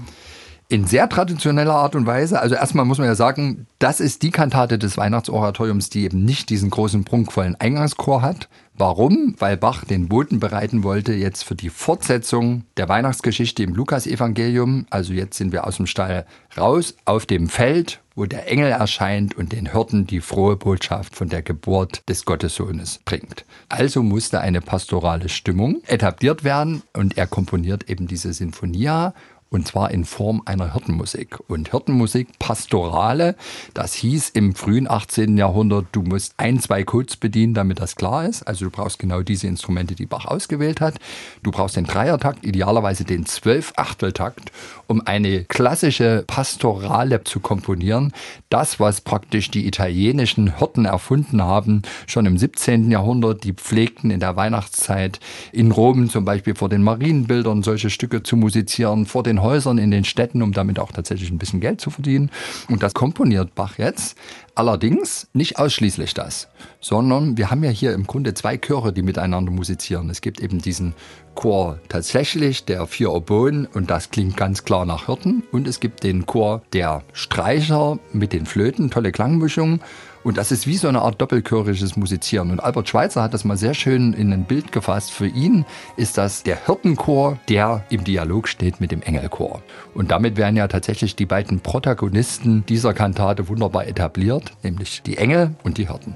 In 0.67 0.86
sehr 0.86 1.07
traditioneller 1.10 1.75
Art 1.75 1.95
und 1.95 2.05
Weise. 2.05 2.39
Also 2.39 2.55
erstmal 2.55 2.86
muss 2.86 2.98
man 2.98 3.07
ja 3.07 3.15
sagen, 3.15 3.67
das 3.79 4.00
ist 4.00 4.24
die 4.24 4.31
Kantate 4.31 4.79
des 4.79 4.98
Weihnachtsoratoriums, 4.98 5.89
die 5.89 6.03
eben 6.03 6.25
nicht 6.25 6.50
diesen 6.50 6.69
großen 6.69 7.03
prunkvollen 7.03 7.55
Eingangschor 7.55 8.22
hat. 8.22 8.50
Warum? 8.77 9.36
Weil 9.39 9.55
Bach 9.55 9.86
den 9.86 10.10
Boden 10.10 10.39
bereiten 10.39 10.84
wollte 10.84 11.13
jetzt 11.13 11.43
für 11.43 11.55
die 11.55 11.69
Fortsetzung 11.69 12.65
der 12.75 12.89
Weihnachtsgeschichte 12.89 13.63
im 13.63 13.74
Lukasevangelium. 13.74 14.86
Also 14.89 15.13
jetzt 15.13 15.38
sind 15.38 15.53
wir 15.53 15.65
aus 15.65 15.77
dem 15.77 15.88
Stall 15.88 16.25
raus 16.57 16.95
auf 17.05 17.25
dem 17.25 17.48
Feld, 17.48 18.01
wo 18.15 18.25
der 18.25 18.51
Engel 18.51 18.72
erscheint 18.72 19.38
und 19.38 19.53
den 19.53 19.72
Hirten 19.72 20.07
die 20.07 20.19
frohe 20.19 20.57
Botschaft 20.57 21.15
von 21.15 21.29
der 21.29 21.41
Geburt 21.41 22.03
des 22.10 22.25
Gottessohnes 22.25 23.00
bringt. 23.05 23.45
Also 23.69 24.03
musste 24.03 24.41
eine 24.41 24.60
pastorale 24.60 25.29
Stimmung 25.29 25.81
etabliert 25.88 26.43
werden 26.43 26.81
und 26.93 27.17
er 27.17 27.27
komponiert 27.27 27.89
eben 27.89 28.07
diese 28.07 28.34
Sinfonia 28.34 29.13
und 29.49 29.67
zwar 29.67 29.91
in 29.91 30.03
Form 30.03 30.41
einer 30.45 30.73
Hirtenmusik. 30.73 31.39
Und 31.47 31.71
Hirtenmusik, 31.71 32.27
Pastorale, 32.39 33.35
das 33.73 33.93
hieß 33.93 34.29
im 34.29 34.53
frühen 34.53 34.89
18. 34.89 35.37
Jahrhundert, 35.37 35.85
du 35.93 36.01
musst 36.01 36.33
ein, 36.37 36.59
zwei 36.59 36.83
Codes 36.83 37.15
bedienen, 37.15 37.53
damit 37.53 37.79
das 37.79 37.95
klar 37.95 38.25
ist. 38.25 38.43
Also 38.43 38.65
du 38.65 38.71
brauchst 38.71 38.99
genau 38.99 39.21
diese 39.21 39.47
Instrumente, 39.47 39.95
die 39.95 40.07
Bach 40.07 40.25
ausgewählt 40.25 40.81
hat. 40.81 40.95
Du 41.41 41.51
brauchst 41.51 41.77
den 41.77 41.85
Dreiertakt, 41.85 42.45
idealerweise 42.45 43.05
den 43.05 43.25
Zwölf-Achteltakt, 43.25 44.51
um 44.87 45.01
eine 45.05 45.45
klassische 45.45 46.25
Pastorale 46.27 47.23
zu 47.23 47.39
komponieren. 47.39 48.11
Das, 48.49 48.79
was 48.79 49.01
praktisch 49.01 49.51
die 49.51 49.67
italienischen 49.67 50.57
Hirten 50.57 50.83
erfunden 50.85 51.41
haben, 51.41 51.83
schon 52.07 52.25
im 52.25 52.37
17. 52.37 52.91
Jahrhundert, 52.91 53.43
die 53.43 53.53
pflegten 53.53 54.11
in 54.11 54.19
der 54.19 54.35
Weihnachtszeit 54.35 55.19
in 55.53 55.71
Rom 55.71 56.09
zum 56.09 56.25
Beispiel 56.25 56.55
vor 56.55 56.67
den 56.67 56.83
Marienbildern 56.83 57.63
solche 57.63 57.89
Stücke 57.89 58.21
zu 58.21 58.35
musizieren, 58.35 59.05
vor 59.05 59.23
den 59.23 59.35
den 59.36 59.42
Häusern, 59.42 59.77
in 59.77 59.92
den 59.92 60.06
Städten, 60.06 60.42
um 60.42 60.54
damit 60.54 60.80
auch 60.80 60.92
tatsächlich 60.92 61.30
ein 61.30 61.38
bisschen 61.38 61.60
Geld 61.60 61.82
zu 61.82 61.89
verdienen. 61.89 62.32
Und 62.70 62.84
das 62.84 62.94
komponiert 62.94 63.54
Bach 63.56 63.77
jetzt. 63.77 64.18
Allerdings 64.56 65.27
nicht 65.34 65.60
ausschließlich 65.60 66.13
das, 66.13 66.48
sondern 66.80 67.38
wir 67.38 67.51
haben 67.51 67.63
ja 67.63 67.70
hier 67.70 67.94
im 67.94 68.08
Grunde 68.08 68.34
zwei 68.34 68.58
Chöre, 68.58 68.94
die 68.94 69.01
miteinander 69.01 69.51
musizieren. 69.51 70.10
Es 70.10 70.22
gibt 70.22 70.39
eben 70.39 70.60
diesen 70.60 70.94
Chor 71.36 71.80
tatsächlich 71.89 72.63
der 72.63 72.88
vier 72.88 73.12
Oboen 73.12 73.65
und 73.65 73.89
das 73.89 74.12
klingt 74.12 74.38
ganz 74.38 74.63
klar 74.63 74.86
nach 74.86 75.08
Hirten. 75.08 75.44
Und 75.51 75.68
es 75.68 75.82
gibt 75.82 76.04
den 76.04 76.25
Chor 76.25 76.62
der 76.72 77.04
Streicher 77.12 78.00
mit 78.13 78.32
den 78.32 78.46
Flöten, 78.46 78.89
tolle 78.89 79.12
Klangmischung. 79.12 79.82
Und 80.25 80.38
das 80.38 80.51
ist 80.51 80.65
wie 80.65 80.75
so 80.75 80.88
eine 80.88 81.03
Art 81.03 81.22
doppelchörisches 81.22 81.98
Musizieren. 81.98 82.50
Und 82.50 82.60
Albert 82.60 82.89
Schweitzer 82.89 83.22
hat 83.22 83.36
das 83.36 83.46
mal 83.46 83.58
sehr 83.58 83.75
schön 83.75 84.12
in 84.13 84.34
ein 84.34 84.46
Bild 84.46 84.72
gefasst. 84.72 85.12
Für 85.12 85.27
ihn 85.27 85.65
ist 85.98 86.17
das 86.17 86.41
der 86.41 86.65
Hirtenchor, 86.65 87.38
der 87.48 87.86
im 87.91 88.03
Dialog 88.03 88.48
steht 88.48 88.82
mit 88.82 88.91
dem 88.91 89.03
Engelchor. 89.03 89.62
Und 89.94 90.10
damit 90.10 90.36
werden 90.36 90.55
ja 90.55 90.67
tatsächlich 90.67 91.15
die 91.15 91.27
beiden 91.27 91.60
Protagonisten 91.60 92.65
dieser 92.65 92.96
Kantate 92.96 93.48
wunderbar 93.50 93.86
etabliert, 93.86 94.51
nämlich 94.63 95.03
die 95.03 95.17
Engel 95.17 95.51
und 95.63 95.77
die 95.77 95.88
Hirten. 95.88 96.15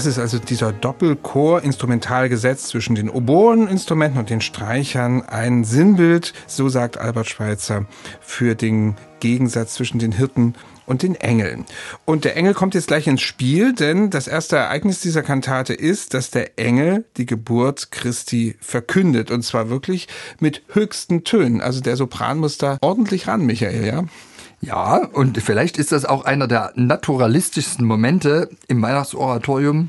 Das 0.00 0.06
ist 0.06 0.18
also 0.18 0.38
dieser 0.38 0.72
Doppelchor 0.72 1.62
instrumental 1.62 2.30
gesetzt 2.30 2.68
zwischen 2.68 2.94
den 2.94 3.10
Oboeninstrumenten 3.10 4.18
und 4.18 4.30
den 4.30 4.40
Streichern. 4.40 5.20
Ein 5.20 5.62
Sinnbild, 5.62 6.32
so 6.46 6.70
sagt 6.70 6.96
Albert 6.96 7.28
Schweitzer, 7.28 7.84
für 8.22 8.54
den 8.54 8.96
Gegensatz 9.20 9.74
zwischen 9.74 9.98
den 9.98 10.12
Hirten 10.12 10.54
und 10.86 11.02
den 11.02 11.16
Engeln. 11.16 11.66
Und 12.06 12.24
der 12.24 12.34
Engel 12.34 12.54
kommt 12.54 12.74
jetzt 12.74 12.86
gleich 12.86 13.08
ins 13.08 13.20
Spiel, 13.20 13.74
denn 13.74 14.08
das 14.08 14.26
erste 14.26 14.56
Ereignis 14.56 15.00
dieser 15.00 15.22
Kantate 15.22 15.74
ist, 15.74 16.14
dass 16.14 16.30
der 16.30 16.58
Engel 16.58 17.04
die 17.18 17.26
Geburt 17.26 17.90
Christi 17.90 18.56
verkündet. 18.58 19.30
Und 19.30 19.42
zwar 19.42 19.68
wirklich 19.68 20.08
mit 20.38 20.62
höchsten 20.68 21.24
Tönen. 21.24 21.60
Also 21.60 21.82
der 21.82 21.98
Sopran 21.98 22.38
muss 22.38 22.56
da 22.56 22.78
ordentlich 22.80 23.28
ran, 23.28 23.44
Michael, 23.44 23.84
ja? 23.84 24.04
Ja, 24.62 25.06
und 25.12 25.38
vielleicht 25.38 25.78
ist 25.78 25.90
das 25.90 26.04
auch 26.04 26.26
einer 26.26 26.46
der 26.46 26.72
naturalistischsten 26.74 27.86
Momente 27.86 28.50
im 28.68 28.82
Weihnachtsoratorium. 28.82 29.88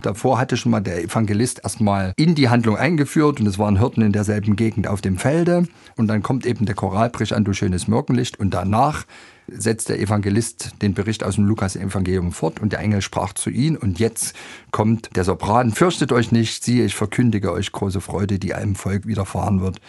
Davor 0.00 0.38
hatte 0.38 0.56
schon 0.56 0.70
mal 0.70 0.80
der 0.80 1.02
Evangelist 1.02 1.60
erstmal 1.64 2.12
in 2.16 2.36
die 2.36 2.48
Handlung 2.48 2.76
eingeführt 2.76 3.40
und 3.40 3.46
es 3.46 3.58
waren 3.58 3.80
Hirten 3.80 4.02
in 4.02 4.12
derselben 4.12 4.54
Gegend 4.54 4.86
auf 4.86 5.00
dem 5.00 5.18
Felde. 5.18 5.66
Und 5.96 6.06
dann 6.06 6.22
kommt 6.22 6.46
eben 6.46 6.66
der 6.66 6.76
Choralbrich 6.76 7.34
an, 7.34 7.44
du 7.44 7.52
schönes 7.52 7.88
Morgenlicht. 7.88 8.38
Und 8.38 8.54
danach 8.54 9.06
setzt 9.48 9.88
der 9.88 10.00
Evangelist 10.00 10.70
den 10.82 10.94
Bericht 10.94 11.24
aus 11.24 11.34
dem 11.34 11.46
Lukas-Evangelium 11.46 12.32
fort 12.32 12.60
und 12.60 12.72
der 12.72 12.80
Engel 12.80 13.02
sprach 13.02 13.32
zu 13.32 13.50
ihm 13.50 13.76
und 13.76 13.98
jetzt 13.98 14.34
kommt 14.70 15.14
der 15.16 15.24
Sopran, 15.24 15.72
fürchtet 15.72 16.12
euch 16.12 16.32
nicht, 16.32 16.64
siehe, 16.64 16.84
ich 16.84 16.94
verkündige 16.94 17.52
euch 17.52 17.72
große 17.72 18.00
Freude, 18.00 18.38
die 18.38 18.54
allem 18.54 18.74
Volk 18.74 19.06
widerfahren 19.06 19.60
wird, 19.60 19.80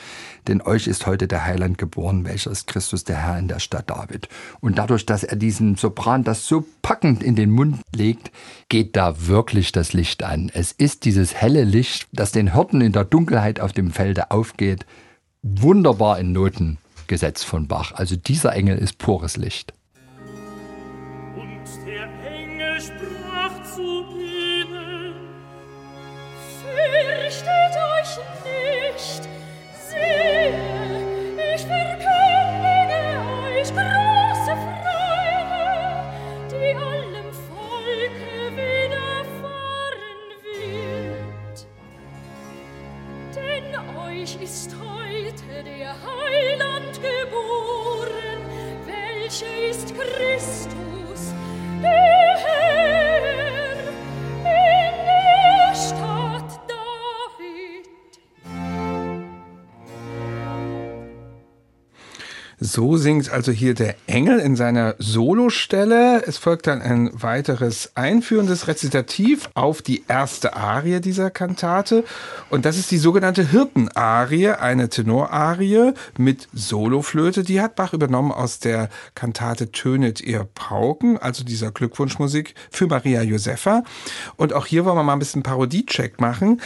denn 0.48 0.62
euch 0.62 0.88
ist 0.88 1.06
heute 1.06 1.28
der 1.28 1.46
Heiland 1.46 1.78
geboren, 1.78 2.26
welcher 2.26 2.52
ist 2.52 2.68
Christus 2.68 3.04
der 3.04 3.18
Herr 3.18 3.38
in 3.38 3.48
der 3.48 3.60
Stadt 3.60 3.90
David. 3.90 4.28
Und 4.60 4.78
dadurch, 4.78 5.06
dass 5.06 5.24
er 5.24 5.36
diesem 5.36 5.76
Sopran 5.76 6.24
das 6.24 6.46
so 6.46 6.66
packend 6.82 7.24
in 7.24 7.36
den 7.36 7.52
Mund 7.52 7.80
legt, 7.96 8.32
geht 8.70 8.96
da 8.96 9.28
wirklich 9.28 9.72
das 9.72 9.94
Licht 9.94 10.24
an. 10.24 10.52
Es 10.54 10.72
ist 10.72 11.06
dieses 11.06 11.36
helle 11.36 11.64
Licht, 11.64 12.08
das 12.12 12.32
den 12.32 12.54
Hirten 12.54 12.82
in 12.82 12.92
der 12.92 13.06
Dunkelheit 13.06 13.60
auf 13.60 13.72
dem 13.72 13.92
Felde 13.92 14.32
aufgeht, 14.32 14.86
wunderbar 15.42 16.20
in 16.20 16.32
Noten 16.32 16.78
gesetzt 17.14 17.46
von 17.46 17.68
Bach. 17.68 17.92
Also 17.92 18.16
dieser 18.16 18.54
Engel 18.54 18.76
ist 18.76 18.98
pures 18.98 19.38
Licht. 19.38 19.72
So 62.76 62.98
singt 62.98 63.30
also 63.30 63.52
hier 63.52 63.76
der 63.76 63.94
Engel 64.08 64.40
in 64.40 64.56
seiner 64.56 64.96
Solostelle. 64.98 66.24
Es 66.26 66.40
folgt 66.40 66.66
dann 66.66 66.82
ein 66.82 67.12
weiteres 67.14 67.92
einführendes 67.94 68.68
Rezitativ 68.68 69.48
auf 69.54 69.84
die 69.84 70.06
erste 70.08 70.56
Arie 70.56 71.00
dieser 71.00 71.30
Kantate. 71.30 72.04
Und 72.50 72.66
das 72.66 72.80
ist 72.80 72.90
die 72.90 72.98
sogenannte 72.98 73.48
Hirtenarie, 73.48 74.50
eine 74.50 74.90
Tenorarie 74.90 75.92
mit 76.18 76.48
Soloflöte. 76.52 77.44
Die 77.44 77.62
hat 77.62 77.76
Bach 77.76 77.94
übernommen 77.94 78.32
aus 78.32 78.58
der 78.58 78.90
Kantate 79.14 79.72
Tönet 79.72 80.20
ihr 80.22 80.48
Pauken, 80.56 81.20
also 81.20 81.44
dieser 81.44 81.70
Glückwunschmusik 81.70 82.56
für 82.72 82.88
Maria 82.88 83.22
Josefa. 83.22 83.84
Und 84.36 84.54
auch 84.54 84.66
hier 84.66 84.84
wollen 84.84 84.98
wir 84.98 85.04
mal 85.04 85.14
ein 85.14 85.20
bisschen 85.20 85.44
Parodiecheck 85.44 86.20
machen 86.20 86.60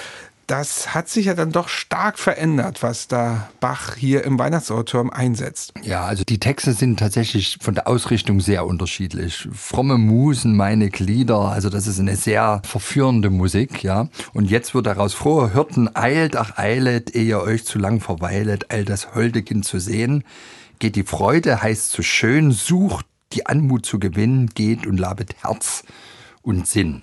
das 0.47 0.93
hat 0.95 1.09
sich 1.09 1.25
ja 1.25 1.33
dann 1.33 1.51
doch 1.51 1.67
stark 1.67 2.17
verändert, 2.17 2.81
was 2.81 3.09
da 3.09 3.49
Bach 3.59 3.95
hier 3.95 4.23
im 4.23 4.39
Weihnachtsoratorium 4.39 5.11
einsetzt. 5.11 5.73
Ja, 5.83 6.05
also 6.05 6.23
die 6.23 6.39
Texte 6.39 6.73
sind 6.73 6.97
tatsächlich 6.97 7.57
von 7.61 7.75
der 7.75 7.87
Ausrichtung 7.87 8.39
sehr 8.39 8.65
unterschiedlich. 8.65 9.47
Fromme 9.51 9.97
Musen, 9.97 10.55
meine 10.55 10.89
Glieder, 10.89 11.39
also 11.39 11.69
das 11.69 11.85
ist 11.85 11.99
eine 11.99 12.15
sehr 12.15 12.61
verführende 12.63 13.29
Musik, 13.29 13.83
ja. 13.83 14.07
Und 14.33 14.49
jetzt 14.49 14.73
wird 14.73 14.85
daraus 14.85 15.13
frohe 15.13 15.51
Hirten, 15.51 15.93
eilt, 15.93 16.37
ach 16.37 16.57
eilet, 16.57 17.13
ehe 17.13 17.27
ihr 17.27 17.41
euch 17.41 17.65
zu 17.65 17.77
lang 17.77 17.99
verweilet, 17.99 18.71
all 18.71 18.85
das 18.85 19.15
holde 19.15 19.43
Kind 19.43 19.65
zu 19.65 19.79
sehen. 19.79 20.23
Geht 20.79 20.95
die 20.95 21.03
Freude, 21.03 21.61
heißt 21.61 21.91
zu 21.91 22.03
schön, 22.03 22.51
sucht 22.51 23.05
die 23.33 23.45
Anmut 23.45 23.85
zu 23.85 23.99
gewinnen, 23.99 24.47
geht 24.47 24.87
und 24.87 24.97
labet 24.97 25.35
Herz 25.41 25.83
und 26.41 26.67
Sinn. 26.67 27.01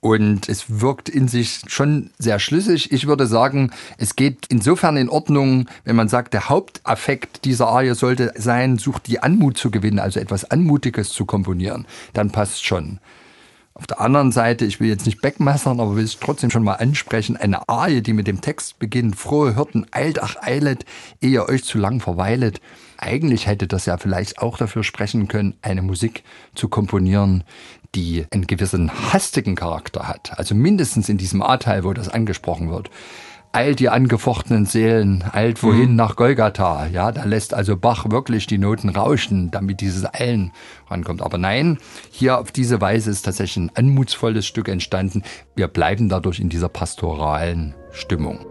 Und 0.00 0.48
es 0.48 0.80
wirkt 0.80 1.08
in 1.08 1.28
sich 1.28 1.60
schon 1.66 2.10
sehr 2.18 2.38
schlüssig. 2.38 2.92
Ich 2.92 3.06
würde 3.06 3.26
sagen, 3.26 3.70
es 3.96 4.16
geht 4.16 4.46
insofern 4.48 4.96
in 4.96 5.08
Ordnung, 5.08 5.68
wenn 5.84 5.96
man 5.96 6.08
sagt, 6.08 6.34
der 6.34 6.48
Hauptaffekt 6.48 7.44
dieser 7.44 7.68
Arie 7.68 7.94
sollte 7.94 8.32
sein, 8.36 8.78
sucht 8.78 9.08
die 9.08 9.20
Anmut 9.20 9.58
zu 9.58 9.70
gewinnen, 9.70 9.98
also 9.98 10.20
etwas 10.20 10.44
Anmutiges 10.44 11.10
zu 11.10 11.24
komponieren. 11.24 11.86
Dann 12.12 12.30
passt 12.30 12.64
schon. 12.64 13.00
Auf 13.78 13.86
der 13.86 14.00
anderen 14.00 14.32
Seite, 14.32 14.64
ich 14.64 14.80
will 14.80 14.88
jetzt 14.88 15.06
nicht 15.06 15.20
backmessern, 15.20 15.78
aber 15.78 15.94
will 15.94 16.02
es 16.02 16.18
trotzdem 16.18 16.50
schon 16.50 16.64
mal 16.64 16.74
ansprechen, 16.74 17.36
eine 17.36 17.68
Arie, 17.68 18.00
die 18.00 18.12
mit 18.12 18.26
dem 18.26 18.40
Text 18.40 18.80
beginnt, 18.80 19.14
frohe 19.14 19.54
Hirten, 19.54 19.86
eilt, 19.92 20.20
ach 20.20 20.34
eilet, 20.40 20.84
ehe 21.20 21.30
ihr 21.30 21.48
euch 21.48 21.62
zu 21.62 21.78
lang 21.78 22.00
verweilet. 22.00 22.60
Eigentlich 22.96 23.46
hätte 23.46 23.68
das 23.68 23.86
ja 23.86 23.96
vielleicht 23.96 24.40
auch 24.40 24.58
dafür 24.58 24.82
sprechen 24.82 25.28
können, 25.28 25.54
eine 25.62 25.82
Musik 25.82 26.24
zu 26.56 26.68
komponieren, 26.68 27.44
die 27.94 28.26
einen 28.32 28.46
gewissen 28.46 28.90
hastigen 29.12 29.54
Charakter 29.54 30.08
hat. 30.08 30.38
Also 30.38 30.54
mindestens 30.54 31.08
in 31.08 31.18
diesem 31.18 31.42
A-Teil, 31.42 31.84
wo 31.84 31.92
das 31.92 32.08
angesprochen 32.08 32.70
wird 32.70 32.90
eilt 33.52 33.80
die 33.80 33.88
angefochtenen 33.88 34.66
Seelen, 34.66 35.24
eilt 35.32 35.62
wohin 35.62 35.90
mhm. 35.90 35.96
nach 35.96 36.16
Golgatha. 36.16 36.86
Ja, 36.86 37.12
da 37.12 37.24
lässt 37.24 37.54
also 37.54 37.76
Bach 37.76 38.10
wirklich 38.10 38.46
die 38.46 38.58
Noten 38.58 38.88
rauschen, 38.88 39.50
damit 39.50 39.80
dieses 39.80 40.04
Eilen 40.12 40.52
rankommt. 40.88 41.22
Aber 41.22 41.38
nein, 41.38 41.78
hier 42.10 42.38
auf 42.38 42.52
diese 42.52 42.80
Weise 42.80 43.10
ist 43.10 43.22
tatsächlich 43.22 43.56
ein 43.64 43.70
anmutsvolles 43.74 44.46
Stück 44.46 44.68
entstanden. 44.68 45.22
Wir 45.56 45.68
bleiben 45.68 46.08
dadurch 46.08 46.40
in 46.40 46.48
dieser 46.48 46.68
pastoralen 46.68 47.74
Stimmung. 47.90 48.44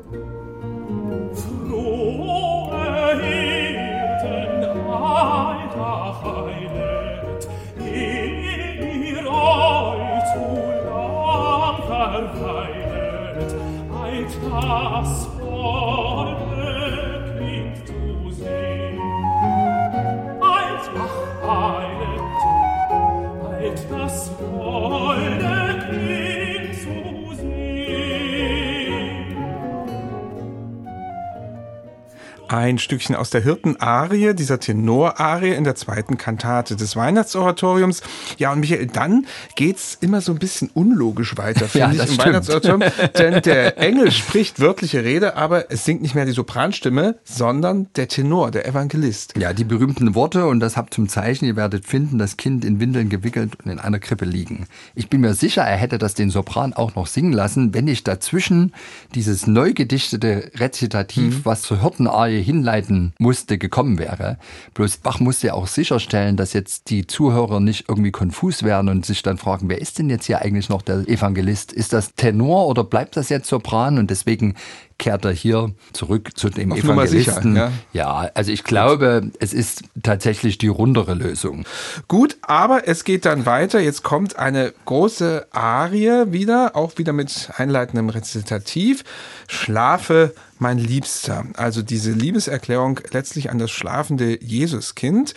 Ein 32.49 32.77
Stückchen 32.77 33.15
aus 33.15 33.29
der 33.29 33.41
Hirtenarie, 33.41 34.33
dieser 34.33 34.59
Tenorarie 34.59 35.53
in 35.53 35.63
der 35.63 35.75
zweiten 35.75 36.17
Kantate 36.17 36.75
des 36.75 36.95
Weihnachtsoratoriums. 36.95 38.01
Ja, 38.37 38.51
und 38.51 38.59
Michael, 38.59 38.87
dann 38.87 39.25
geht's 39.55 39.97
immer 40.01 40.21
so 40.21 40.31
ein 40.31 40.39
bisschen 40.39 40.69
unlogisch 40.73 41.37
weiter, 41.37 41.67
finde 41.67 41.97
ja, 41.97 42.03
ich, 42.03 42.09
im 42.09 42.15
stimmt. 42.15 42.25
Weihnachtsoratorium. 42.25 42.83
denn 43.17 43.41
der 43.41 43.77
Engel 43.77 44.11
spricht 44.11 44.59
wörtliche 44.59 45.03
Rede, 45.03 45.35
aber 45.35 45.71
es 45.71 45.85
singt 45.85 46.01
nicht 46.01 46.15
mehr 46.15 46.25
die 46.25 46.31
Sopranstimme, 46.31 47.17
sondern 47.23 47.87
der 47.95 48.07
Tenor, 48.07 48.51
der 48.51 48.67
Evangelist. 48.67 49.33
Ja, 49.37 49.53
die 49.53 49.63
berühmten 49.63 50.15
Worte, 50.15 50.45
und 50.47 50.59
das 50.59 50.77
habt 50.77 50.93
zum 50.93 51.09
Zeichen, 51.09 51.45
ihr 51.45 51.55
werdet 51.55 51.85
finden, 51.85 52.17
das 52.17 52.37
Kind 52.37 52.65
in 52.65 52.79
Windeln 52.79 53.09
gewickelt 53.09 53.57
und 53.63 53.71
in 53.71 53.79
einer 53.79 53.99
Krippe 53.99 54.25
liegen. 54.25 54.67
Ich 54.95 55.09
bin 55.09 55.21
mir 55.21 55.33
sicher, 55.33 55.63
er 55.63 55.77
hätte 55.77 55.97
das 55.97 56.13
den 56.13 56.29
Sopran 56.29 56.73
auch 56.73 56.95
noch 56.95 57.07
singen 57.07 57.33
lassen, 57.33 57.73
wenn 57.73 57.85
nicht 57.85 58.07
dazwischen 58.07 58.73
dieses 59.15 59.47
neu 59.47 59.73
gedichtete 59.73 60.51
Rezitativ, 60.55 61.37
mhm. 61.37 61.45
was 61.45 61.61
zur 61.61 61.81
Hirtenarie 61.81 62.36
hinleiten 62.41 63.13
musste, 63.19 63.57
gekommen 63.57 63.97
wäre. 63.97 64.37
Bloß 64.73 64.97
Bach 64.97 65.19
musste 65.19 65.47
ja 65.47 65.53
auch 65.53 65.67
sicherstellen, 65.67 66.37
dass 66.37 66.53
jetzt 66.53 66.89
die 66.89 67.07
Zuhörer 67.07 67.59
nicht 67.59 67.85
irgendwie 67.87 68.11
konfus 68.11 68.63
werden 68.63 68.89
und 68.89 69.05
sich 69.05 69.23
dann 69.23 69.37
fragen, 69.37 69.69
wer 69.69 69.81
ist 69.81 69.99
denn 69.99 70.09
jetzt 70.09 70.25
hier 70.25 70.41
eigentlich 70.41 70.69
noch 70.69 70.81
der 70.81 71.07
Evangelist? 71.07 71.73
Ist 71.73 71.93
das 71.93 72.13
Tenor 72.15 72.67
oder 72.67 72.83
bleibt 72.83 73.17
das 73.17 73.29
jetzt 73.29 73.47
Sopran? 73.47 73.97
Und 73.97 74.09
deswegen 74.09 74.55
kehrt 74.97 75.25
er 75.25 75.31
hier 75.31 75.73
zurück 75.93 76.31
zu 76.35 76.49
dem 76.49 76.71
Auf 76.71 76.79
Evangelisten. 76.79 77.53
Sicher, 77.53 77.71
ja? 77.93 78.23
ja, 78.23 78.31
also 78.33 78.51
ich 78.51 78.63
glaube, 78.63 79.31
es 79.39 79.53
ist 79.53 79.83
tatsächlich 80.01 80.57
die 80.57 80.67
rundere 80.67 81.13
Lösung. 81.13 81.65
Gut, 82.07 82.37
aber 82.41 82.87
es 82.87 83.03
geht 83.03 83.25
dann 83.25 83.45
weiter. 83.45 83.79
Jetzt 83.79 84.03
kommt 84.03 84.39
eine 84.39 84.73
große 84.85 85.47
Arie 85.51 86.31
wieder, 86.31 86.75
auch 86.75 86.97
wieder 86.97 87.13
mit 87.13 87.49
einleitendem 87.57 88.09
Rezitativ. 88.09 89.03
Schlafe, 89.47 90.33
mein 90.57 90.79
Liebster. 90.79 91.45
Also 91.55 91.81
diese 91.83 92.11
Liebeserklärung 92.11 92.99
letztlich 93.11 93.51
an 93.51 93.59
das 93.59 93.71
schlafende 93.71 94.41
Jesuskind. 94.43 95.33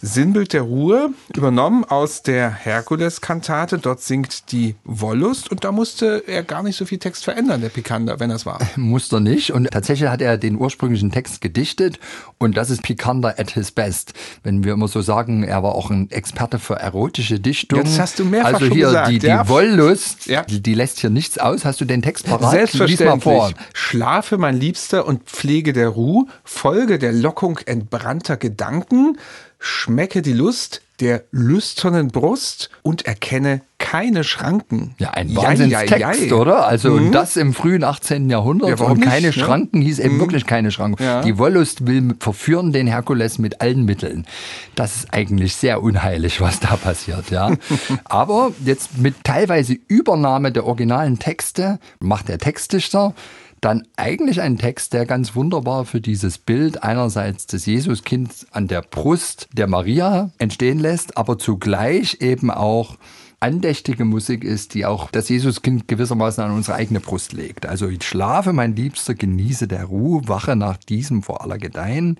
Sinnbild 0.00 0.52
der 0.52 0.62
Ruhe, 0.62 1.10
übernommen 1.34 1.84
aus 1.84 2.22
der 2.22 2.50
Herkules-Kantate. 2.50 3.78
Dort 3.78 4.00
singt 4.02 4.52
die 4.52 4.74
Wollust 4.84 5.50
und 5.50 5.64
da 5.64 5.72
musste 5.72 6.24
er 6.26 6.42
gar 6.42 6.62
nicht 6.62 6.76
so 6.76 6.84
viel 6.84 6.98
Text 6.98 7.24
verändern, 7.24 7.60
der 7.60 7.68
Pikander, 7.68 8.20
wenn 8.20 8.30
das 8.30 8.46
war. 8.46 8.58
Musste 8.76 9.20
nicht 9.20 9.52
und 9.52 9.70
tatsächlich 9.70 10.08
hat 10.08 10.22
er 10.22 10.38
den 10.38 10.56
ursprünglichen 10.56 11.10
Text 11.10 11.40
gedichtet 11.40 11.98
und 12.38 12.56
das 12.56 12.70
ist 12.70 12.82
Pikander 12.82 13.38
at 13.38 13.50
his 13.52 13.70
best. 13.70 14.12
Wenn 14.42 14.64
wir 14.64 14.74
immer 14.74 14.88
so 14.88 15.00
sagen, 15.00 15.42
er 15.42 15.62
war 15.62 15.74
auch 15.74 15.90
ein 15.90 16.10
Experte 16.10 16.58
für 16.58 16.74
erotische 16.74 17.40
Dichtung. 17.40 17.80
Jetzt 17.80 17.98
hast 17.98 18.18
du 18.18 18.24
mehrfach 18.24 18.54
Also 18.54 18.66
hier 18.66 18.86
gesagt, 18.86 19.10
die, 19.10 19.18
die 19.18 19.26
ja. 19.26 19.48
Wollust, 19.48 20.26
ja. 20.26 20.42
die, 20.42 20.62
die, 20.62 20.74
lässt 20.74 21.00
hier 21.00 21.10
nichts 21.10 21.38
aus. 21.38 21.64
Hast 21.64 21.80
du 21.80 21.84
den 21.84 22.02
Text 22.02 22.26
parat? 22.26 22.50
Selbstverständlich. 22.50 23.54
Schlafe, 23.72 24.38
mein 24.38 24.58
Liebster, 24.58 25.06
und 25.06 25.24
pflege 25.24 25.72
der 25.72 25.88
Ruhe, 25.88 26.26
folge 26.44 26.98
der 26.98 27.12
Lockung 27.12 27.58
entbrannter 27.64 28.36
Gedanken, 28.36 29.18
schmecke 29.58 30.22
die 30.22 30.32
Lust 30.32 30.82
der 31.00 31.24
lüsternen 31.30 32.08
Brust 32.08 32.70
und 32.82 33.06
erkenne 33.06 33.60
keine 33.78 34.24
Schranken. 34.24 34.94
Ja, 34.98 35.10
ein 35.10 35.36
Wahnsinnstext, 35.36 36.32
oder? 36.32 36.66
Also 36.66 36.92
mhm. 36.92 37.12
das 37.12 37.36
im 37.36 37.52
frühen 37.52 37.84
18. 37.84 38.30
Jahrhundert 38.30 38.80
ja, 38.80 38.86
und 38.86 39.00
keine 39.00 39.26
nicht, 39.26 39.38
Schranken 39.38 39.82
hieß 39.82 39.98
eben 39.98 40.16
mhm. 40.16 40.20
wirklich 40.20 40.46
keine 40.46 40.70
Schranken. 40.70 41.02
Ja. 41.02 41.20
Die 41.20 41.36
Wollust 41.38 41.86
will 41.86 42.14
verführen 42.18 42.72
den 42.72 42.86
Herkules 42.86 43.38
mit 43.38 43.60
allen 43.60 43.84
Mitteln. 43.84 44.26
Das 44.74 44.96
ist 44.96 45.12
eigentlich 45.12 45.54
sehr 45.56 45.82
unheilig, 45.82 46.40
was 46.40 46.60
da 46.60 46.76
passiert, 46.76 47.30
ja. 47.30 47.50
Aber 48.04 48.52
jetzt 48.64 48.96
mit 48.96 49.16
teilweise 49.24 49.76
Übernahme 49.88 50.52
der 50.52 50.64
originalen 50.64 51.18
Texte 51.18 51.78
macht 52.00 52.28
der 52.28 52.38
Textdichter 52.38 53.14
dann 53.60 53.86
eigentlich 53.96 54.40
ein 54.40 54.58
Text, 54.58 54.92
der 54.92 55.06
ganz 55.06 55.34
wunderbar 55.34 55.84
für 55.84 56.00
dieses 56.00 56.38
Bild 56.38 56.82
einerseits 56.82 57.46
des 57.46 57.66
Jesuskinds 57.66 58.46
an 58.52 58.68
der 58.68 58.82
Brust 58.82 59.48
der 59.52 59.66
Maria 59.66 60.30
entstehen 60.38 60.78
lässt, 60.78 61.16
aber 61.16 61.38
zugleich 61.38 62.18
eben 62.20 62.50
auch 62.50 62.96
andächtige 63.40 64.04
Musik 64.04 64.44
ist, 64.44 64.74
die 64.74 64.86
auch 64.86 65.10
das 65.10 65.28
Jesuskind 65.28 65.88
gewissermaßen 65.88 66.42
an 66.42 66.52
unsere 66.52 66.76
eigene 66.76 67.00
Brust 67.00 67.32
legt. 67.32 67.66
Also 67.66 67.88
ich 67.88 68.02
schlafe, 68.02 68.52
mein 68.52 68.74
Liebster, 68.74 69.14
genieße 69.14 69.68
der 69.68 69.84
Ruhe, 69.84 70.26
wache 70.26 70.56
nach 70.56 70.76
diesem 70.76 71.22
vor 71.22 71.42
aller 71.42 71.58
Gedeihen, 71.58 72.18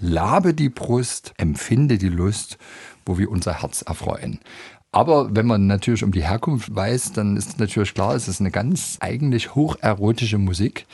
labe 0.00 0.54
die 0.54 0.68
Brust, 0.68 1.34
empfinde 1.36 1.98
die 1.98 2.08
Lust, 2.08 2.58
wo 3.06 3.18
wir 3.18 3.30
unser 3.30 3.62
Herz 3.62 3.82
erfreuen. 3.82 4.40
Aber 4.94 5.34
wenn 5.34 5.46
man 5.46 5.66
natürlich 5.66 6.04
um 6.04 6.12
die 6.12 6.24
Herkunft 6.24 6.72
weiß, 6.72 7.14
dann 7.14 7.36
ist 7.36 7.58
natürlich 7.58 7.94
klar, 7.94 8.14
es 8.14 8.28
ist 8.28 8.38
eine 8.38 8.52
ganz 8.52 8.96
eigentlich 9.00 9.56
hocherotische 9.56 10.38
Musik, 10.38 10.86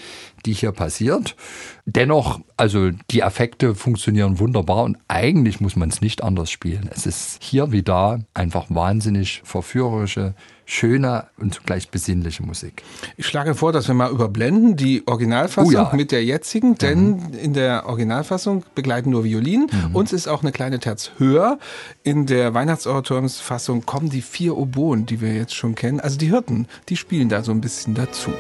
die 0.47 0.55
hier 0.55 0.73
passiert. 0.73 1.37
Dennoch, 1.85 2.41
also 2.57 2.93
die 3.11 3.23
Affekte 3.23 3.75
funktionieren 3.75 4.39
wunderbar 4.39 4.85
und 4.85 4.97
eigentlich 5.09 5.61
muss 5.61 5.77
man 5.77 5.91
es 5.91 6.01
nicht 6.01 6.25
anders 6.25 6.51
spielen. 6.51 6.89
Es 6.91 7.05
ist 7.05 7.43
hier 7.43 7.73
wie 7.73 7.83
da 7.83 8.21
einfach 8.33 8.69
wahnsinnig 8.71 9.43
verführerische, 9.45 10.35
schöne 10.70 11.26
und 11.37 11.54
zugleich 11.54 11.90
besinnliche 11.90 12.42
Musik. 12.42 12.83
Ich 13.16 13.26
schlage 13.26 13.54
vor, 13.54 13.72
dass 13.72 13.88
wir 13.88 13.94
mal 13.94 14.11
überblenden 14.11 14.76
die 14.76 15.02
Originalfassung 15.06 15.74
oh 15.74 15.90
ja. 15.90 15.92
mit 15.94 16.12
der 16.12 16.24
jetzigen, 16.24 16.76
denn 16.76 17.16
mhm. 17.16 17.35
in 17.35 17.54
der 17.54 17.87
Originalfassung 17.87 18.64
begleiten 18.74 19.11
nur 19.11 19.24
Violinen. 19.24 19.68
Mhm. 19.70 19.96
Uns 19.96 20.12
ist 20.12 20.28
auch 20.28 20.42
eine 20.42 20.52
kleine 20.52 20.78
Terz 20.78 21.11
höher. 21.18 21.59
In 22.04 22.26
der 22.26 22.54
Weihnachtsoratoriumsfassung 22.54 23.85
kommen 23.85 24.11
die 24.11 24.22
vier 24.22 24.56
Oboen, 24.56 25.06
die 25.06 25.20
wir 25.20 25.35
jetzt 25.35 25.54
schon 25.54 25.74
kennen. 25.74 26.00
Also 26.00 26.18
die 26.18 26.28
Hirten, 26.30 26.68
die 26.88 26.96
spielen 26.96 27.28
da 27.28 27.42
so 27.42 27.50
ein 27.50 27.61
bisschen 27.61 27.94
dazu. 27.94 28.30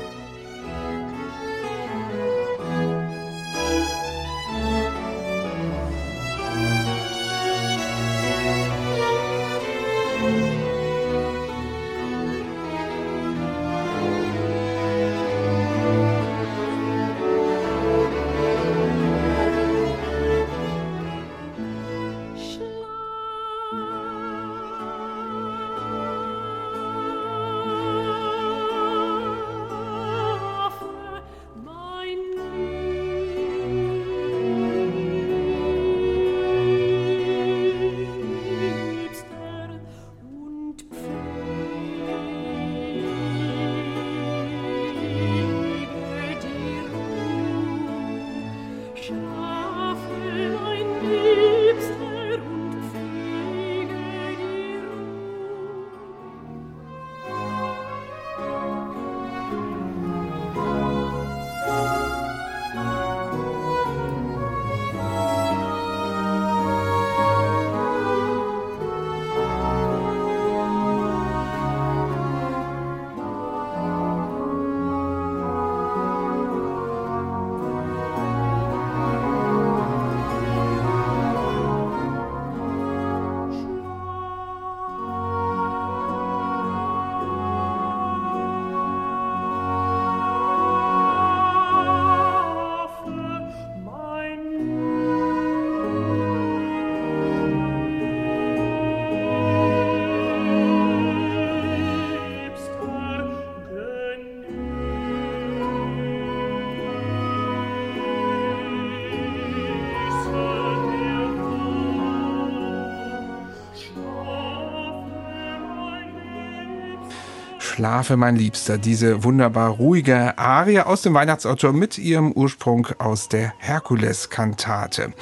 Schlafe, 117.80 118.18
mein 118.18 118.36
Liebster. 118.36 118.76
Diese 118.76 119.24
wunderbar 119.24 119.70
ruhige 119.70 120.36
Arie 120.36 120.80
aus 120.80 121.00
dem 121.00 121.14
Weihnachtsautor 121.14 121.72
mit 121.72 121.96
ihrem 121.96 122.30
Ursprung 122.30 122.88
aus 122.98 123.30
der 123.30 123.54
Herkules-Kantate. 123.56 125.14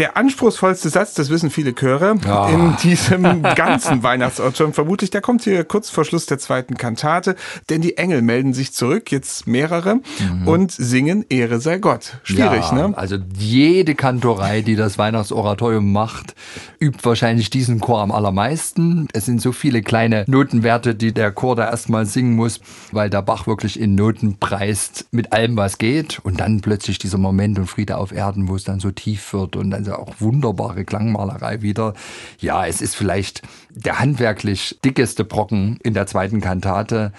Der 0.00 0.16
anspruchsvollste 0.16 0.88
Satz, 0.88 1.12
das 1.12 1.28
wissen 1.28 1.50
viele 1.50 1.74
Chöre, 1.74 2.16
Ah. 2.26 2.48
in 2.50 2.74
diesem 2.82 3.42
ganzen 3.54 4.02
Weihnachtsautor. 4.02 4.66
Und 4.68 4.72
vermutlich, 4.74 5.10
der 5.10 5.20
kommt 5.20 5.42
hier 5.44 5.62
kurz 5.64 5.90
vor 5.90 6.06
Schluss 6.06 6.24
der 6.24 6.38
zweiten 6.38 6.78
Kantate, 6.78 7.36
denn 7.68 7.82
die 7.82 7.98
Engel 7.98 8.22
melden 8.22 8.54
sich 8.54 8.72
zurück, 8.72 9.12
jetzt 9.12 9.46
mehrere, 9.46 10.00
und 10.46 10.72
singen 10.72 11.26
Ehre 11.28 11.60
sei 11.60 11.76
Gott. 11.78 12.14
Schwierig, 12.22 12.72
Mhm. 12.72 12.78
ja, 12.78 12.88
ne? 12.88 12.96
Also 12.98 13.18
jede 13.38 13.94
Kantorei, 13.94 14.62
die 14.62 14.74
das 14.74 14.96
Weihnachtsoratorium 14.96 15.92
macht, 15.92 16.34
übt 16.80 17.04
wahrscheinlich 17.04 17.50
diesen 17.50 17.78
Chor 17.80 18.00
am 18.00 18.10
allermeisten. 18.10 19.06
Es 19.12 19.26
sind 19.26 19.42
so 19.42 19.52
viele 19.52 19.82
kleine 19.82 20.24
Notenwerte, 20.26 20.94
die 20.94 21.12
der 21.12 21.30
Chor 21.30 21.56
da 21.56 21.68
erstmal 21.70 22.06
singen 22.06 22.34
muss, 22.36 22.60
weil 22.90 23.10
der 23.10 23.20
Bach 23.20 23.46
wirklich 23.46 23.78
in 23.78 23.96
Noten 23.96 24.38
preist 24.38 25.04
mit 25.10 25.32
allem, 25.34 25.58
was 25.58 25.76
geht. 25.76 26.20
Und 26.22 26.40
dann 26.40 26.62
plötzlich 26.62 26.98
dieser 26.98 27.18
Moment 27.18 27.58
und 27.58 27.66
Friede 27.66 27.98
auf 27.98 28.12
Erden, 28.12 28.48
wo 28.48 28.56
es 28.56 28.64
dann 28.64 28.80
so 28.80 28.90
tief 28.90 29.34
wird 29.34 29.56
und 29.56 29.70
dann 29.70 29.89
so 29.90 29.98
auch 29.98 30.14
wunderbare 30.20 30.84
Klangmalerei 30.84 31.62
wieder. 31.62 31.94
Ja, 32.38 32.66
es 32.66 32.80
ist 32.80 32.96
vielleicht 32.96 33.42
der 33.70 33.98
handwerklich 33.98 34.78
dickeste 34.84 35.24
Brocken 35.24 35.78
in 35.82 35.94
der 35.94 36.06
zweiten 36.06 36.40
Kantate 36.40 37.12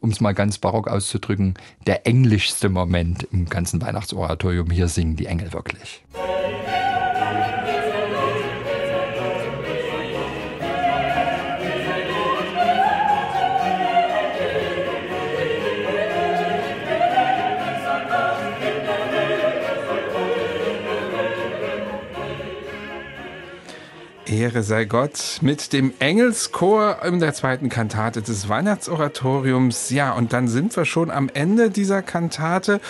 um 0.00 0.10
es 0.10 0.20
mal 0.20 0.34
ganz 0.34 0.58
barock 0.58 0.86
auszudrücken, 0.86 1.54
der 1.86 2.06
englischste 2.06 2.68
Moment 2.68 3.26
im 3.32 3.48
ganzen 3.48 3.80
Weihnachtsoratorium. 3.80 4.70
Hier 4.70 4.88
singen 4.88 5.16
die 5.16 5.24
Engel 5.24 5.54
wirklich. 5.54 6.02
Ehre 24.26 24.62
sei 24.62 24.84
Gott 24.86 25.38
mit 25.42 25.72
dem 25.72 25.92
Engelschor 25.98 27.02
in 27.04 27.20
der 27.20 27.34
zweiten 27.34 27.68
Kantate 27.68 28.22
des 28.22 28.48
Weihnachtsoratoriums. 28.48 29.90
Ja, 29.90 30.12
und 30.12 30.32
dann 30.32 30.48
sind 30.48 30.76
wir 30.76 30.84
schon 30.84 31.10
am 31.10 31.28
Ende 31.32 31.70
dieser 31.70 32.02
Kantate. 32.02 32.80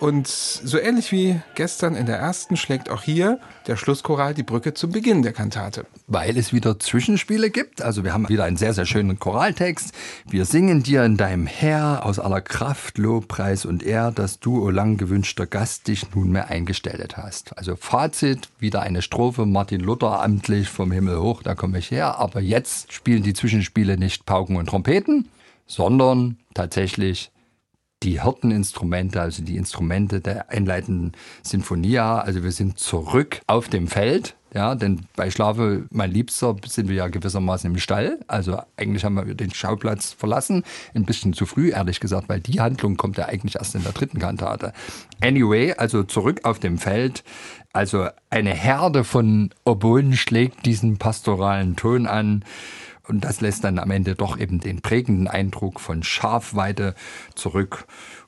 Und 0.00 0.26
so 0.26 0.78
ähnlich 0.78 1.12
wie 1.12 1.40
gestern 1.54 1.94
in 1.94 2.06
der 2.06 2.18
ersten 2.18 2.56
schlägt 2.56 2.90
auch 2.90 3.02
hier 3.02 3.38
der 3.66 3.76
Schlusschoral 3.76 4.34
die 4.34 4.42
Brücke 4.42 4.74
zum 4.74 4.90
Beginn 4.90 5.22
der 5.22 5.32
Kantate. 5.32 5.86
Weil 6.08 6.36
es 6.36 6.52
wieder 6.52 6.78
Zwischenspiele 6.78 7.50
gibt. 7.50 7.80
Also 7.80 8.04
wir 8.04 8.12
haben 8.12 8.28
wieder 8.28 8.44
einen 8.44 8.56
sehr, 8.56 8.74
sehr 8.74 8.86
schönen 8.86 9.18
Choraltext. 9.18 9.92
Wir 10.28 10.44
singen 10.44 10.82
dir 10.82 11.04
in 11.04 11.16
deinem 11.16 11.46
Herr 11.46 12.04
aus 12.04 12.18
aller 12.18 12.40
Kraft, 12.40 12.98
Lobpreis 12.98 13.64
und 13.64 13.82
Ehr, 13.82 14.10
dass 14.10 14.40
du, 14.40 14.62
o 14.62 14.70
lang 14.70 14.96
gewünschter 14.96 15.46
Gast, 15.46 15.86
dich 15.86 16.14
nunmehr 16.14 16.48
eingestellt 16.48 17.16
hast. 17.16 17.56
Also 17.56 17.76
Fazit, 17.76 18.48
wieder 18.58 18.82
eine 18.82 19.00
Strophe, 19.00 19.46
Martin 19.46 19.80
Luther 19.80 20.22
amtlich 20.22 20.68
vom 20.68 20.90
Himmel 20.90 21.20
hoch, 21.20 21.42
da 21.42 21.54
komme 21.54 21.78
ich 21.78 21.90
her. 21.90 22.18
Aber 22.18 22.40
jetzt 22.40 22.92
spielen 22.92 23.22
die 23.22 23.34
Zwischenspiele 23.34 23.96
nicht 23.96 24.26
Pauken 24.26 24.56
und 24.56 24.66
Trompeten, 24.66 25.28
sondern 25.66 26.36
tatsächlich 26.52 27.30
die 28.04 28.22
Hirteninstrumente, 28.22 29.20
also 29.20 29.42
die 29.42 29.56
Instrumente 29.56 30.20
der 30.20 30.50
einleitenden 30.50 31.12
Sinfonia. 31.42 32.18
Also 32.20 32.42
wir 32.42 32.52
sind 32.52 32.78
zurück 32.78 33.40
auf 33.46 33.68
dem 33.68 33.88
Feld. 33.88 34.36
Ja, 34.54 34.76
denn 34.76 35.06
bei 35.16 35.32
Schlafe, 35.32 35.86
mein 35.90 36.12
Liebster, 36.12 36.54
sind 36.64 36.88
wir 36.88 36.94
ja 36.94 37.08
gewissermaßen 37.08 37.72
im 37.72 37.78
Stall. 37.78 38.20
Also 38.28 38.60
eigentlich 38.76 39.04
haben 39.04 39.16
wir 39.16 39.34
den 39.34 39.52
Schauplatz 39.52 40.12
verlassen. 40.12 40.62
Ein 40.94 41.04
bisschen 41.04 41.32
zu 41.32 41.44
früh, 41.44 41.70
ehrlich 41.70 41.98
gesagt, 41.98 42.28
weil 42.28 42.38
die 42.38 42.60
Handlung 42.60 42.96
kommt 42.96 43.18
ja 43.18 43.24
eigentlich 43.24 43.56
erst 43.56 43.74
in 43.74 43.82
der 43.82 43.90
dritten 43.90 44.20
Kantate. 44.20 44.72
Anyway, 45.20 45.74
also 45.74 46.04
zurück 46.04 46.42
auf 46.44 46.60
dem 46.60 46.78
Feld. 46.78 47.24
Also 47.72 48.06
eine 48.30 48.54
Herde 48.54 49.02
von 49.02 49.50
Oboen 49.64 50.12
schlägt 50.12 50.64
diesen 50.66 50.98
pastoralen 50.98 51.74
Ton 51.74 52.06
an. 52.06 52.44
Und 53.06 53.24
das 53.24 53.40
lässt 53.40 53.64
dann 53.64 53.78
am 53.78 53.90
Ende 53.90 54.14
doch 54.14 54.38
eben 54.38 54.60
den 54.60 54.80
prägenden 54.80 55.28
Eindruck 55.28 55.80
von 55.80 56.02
Schafweide 56.02 56.94
zurück. 57.34 57.86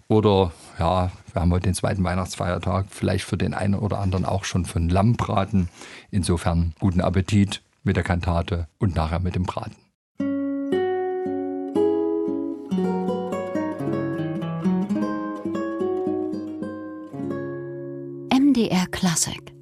Oder, 0.08 0.52
ja, 0.78 1.10
wir 1.32 1.42
haben 1.42 1.52
heute 1.52 1.64
den 1.64 1.74
zweiten 1.74 2.04
Weihnachtsfeiertag, 2.04 2.86
vielleicht 2.90 3.24
für 3.24 3.36
den 3.36 3.54
einen 3.54 3.74
oder 3.74 3.98
anderen 3.98 4.24
auch 4.24 4.44
schon 4.44 4.64
von 4.64 4.88
Lammbraten. 4.88 5.68
Insofern 6.10 6.74
guten 6.78 7.00
Appetit 7.00 7.62
mit 7.82 7.96
der 7.96 8.04
Kantate 8.04 8.68
und 8.78 8.94
nachher 8.94 9.18
mit 9.18 9.34
dem 9.34 9.44
Braten. 9.44 9.76
MDR 18.30 18.86
Klassik 18.90 19.55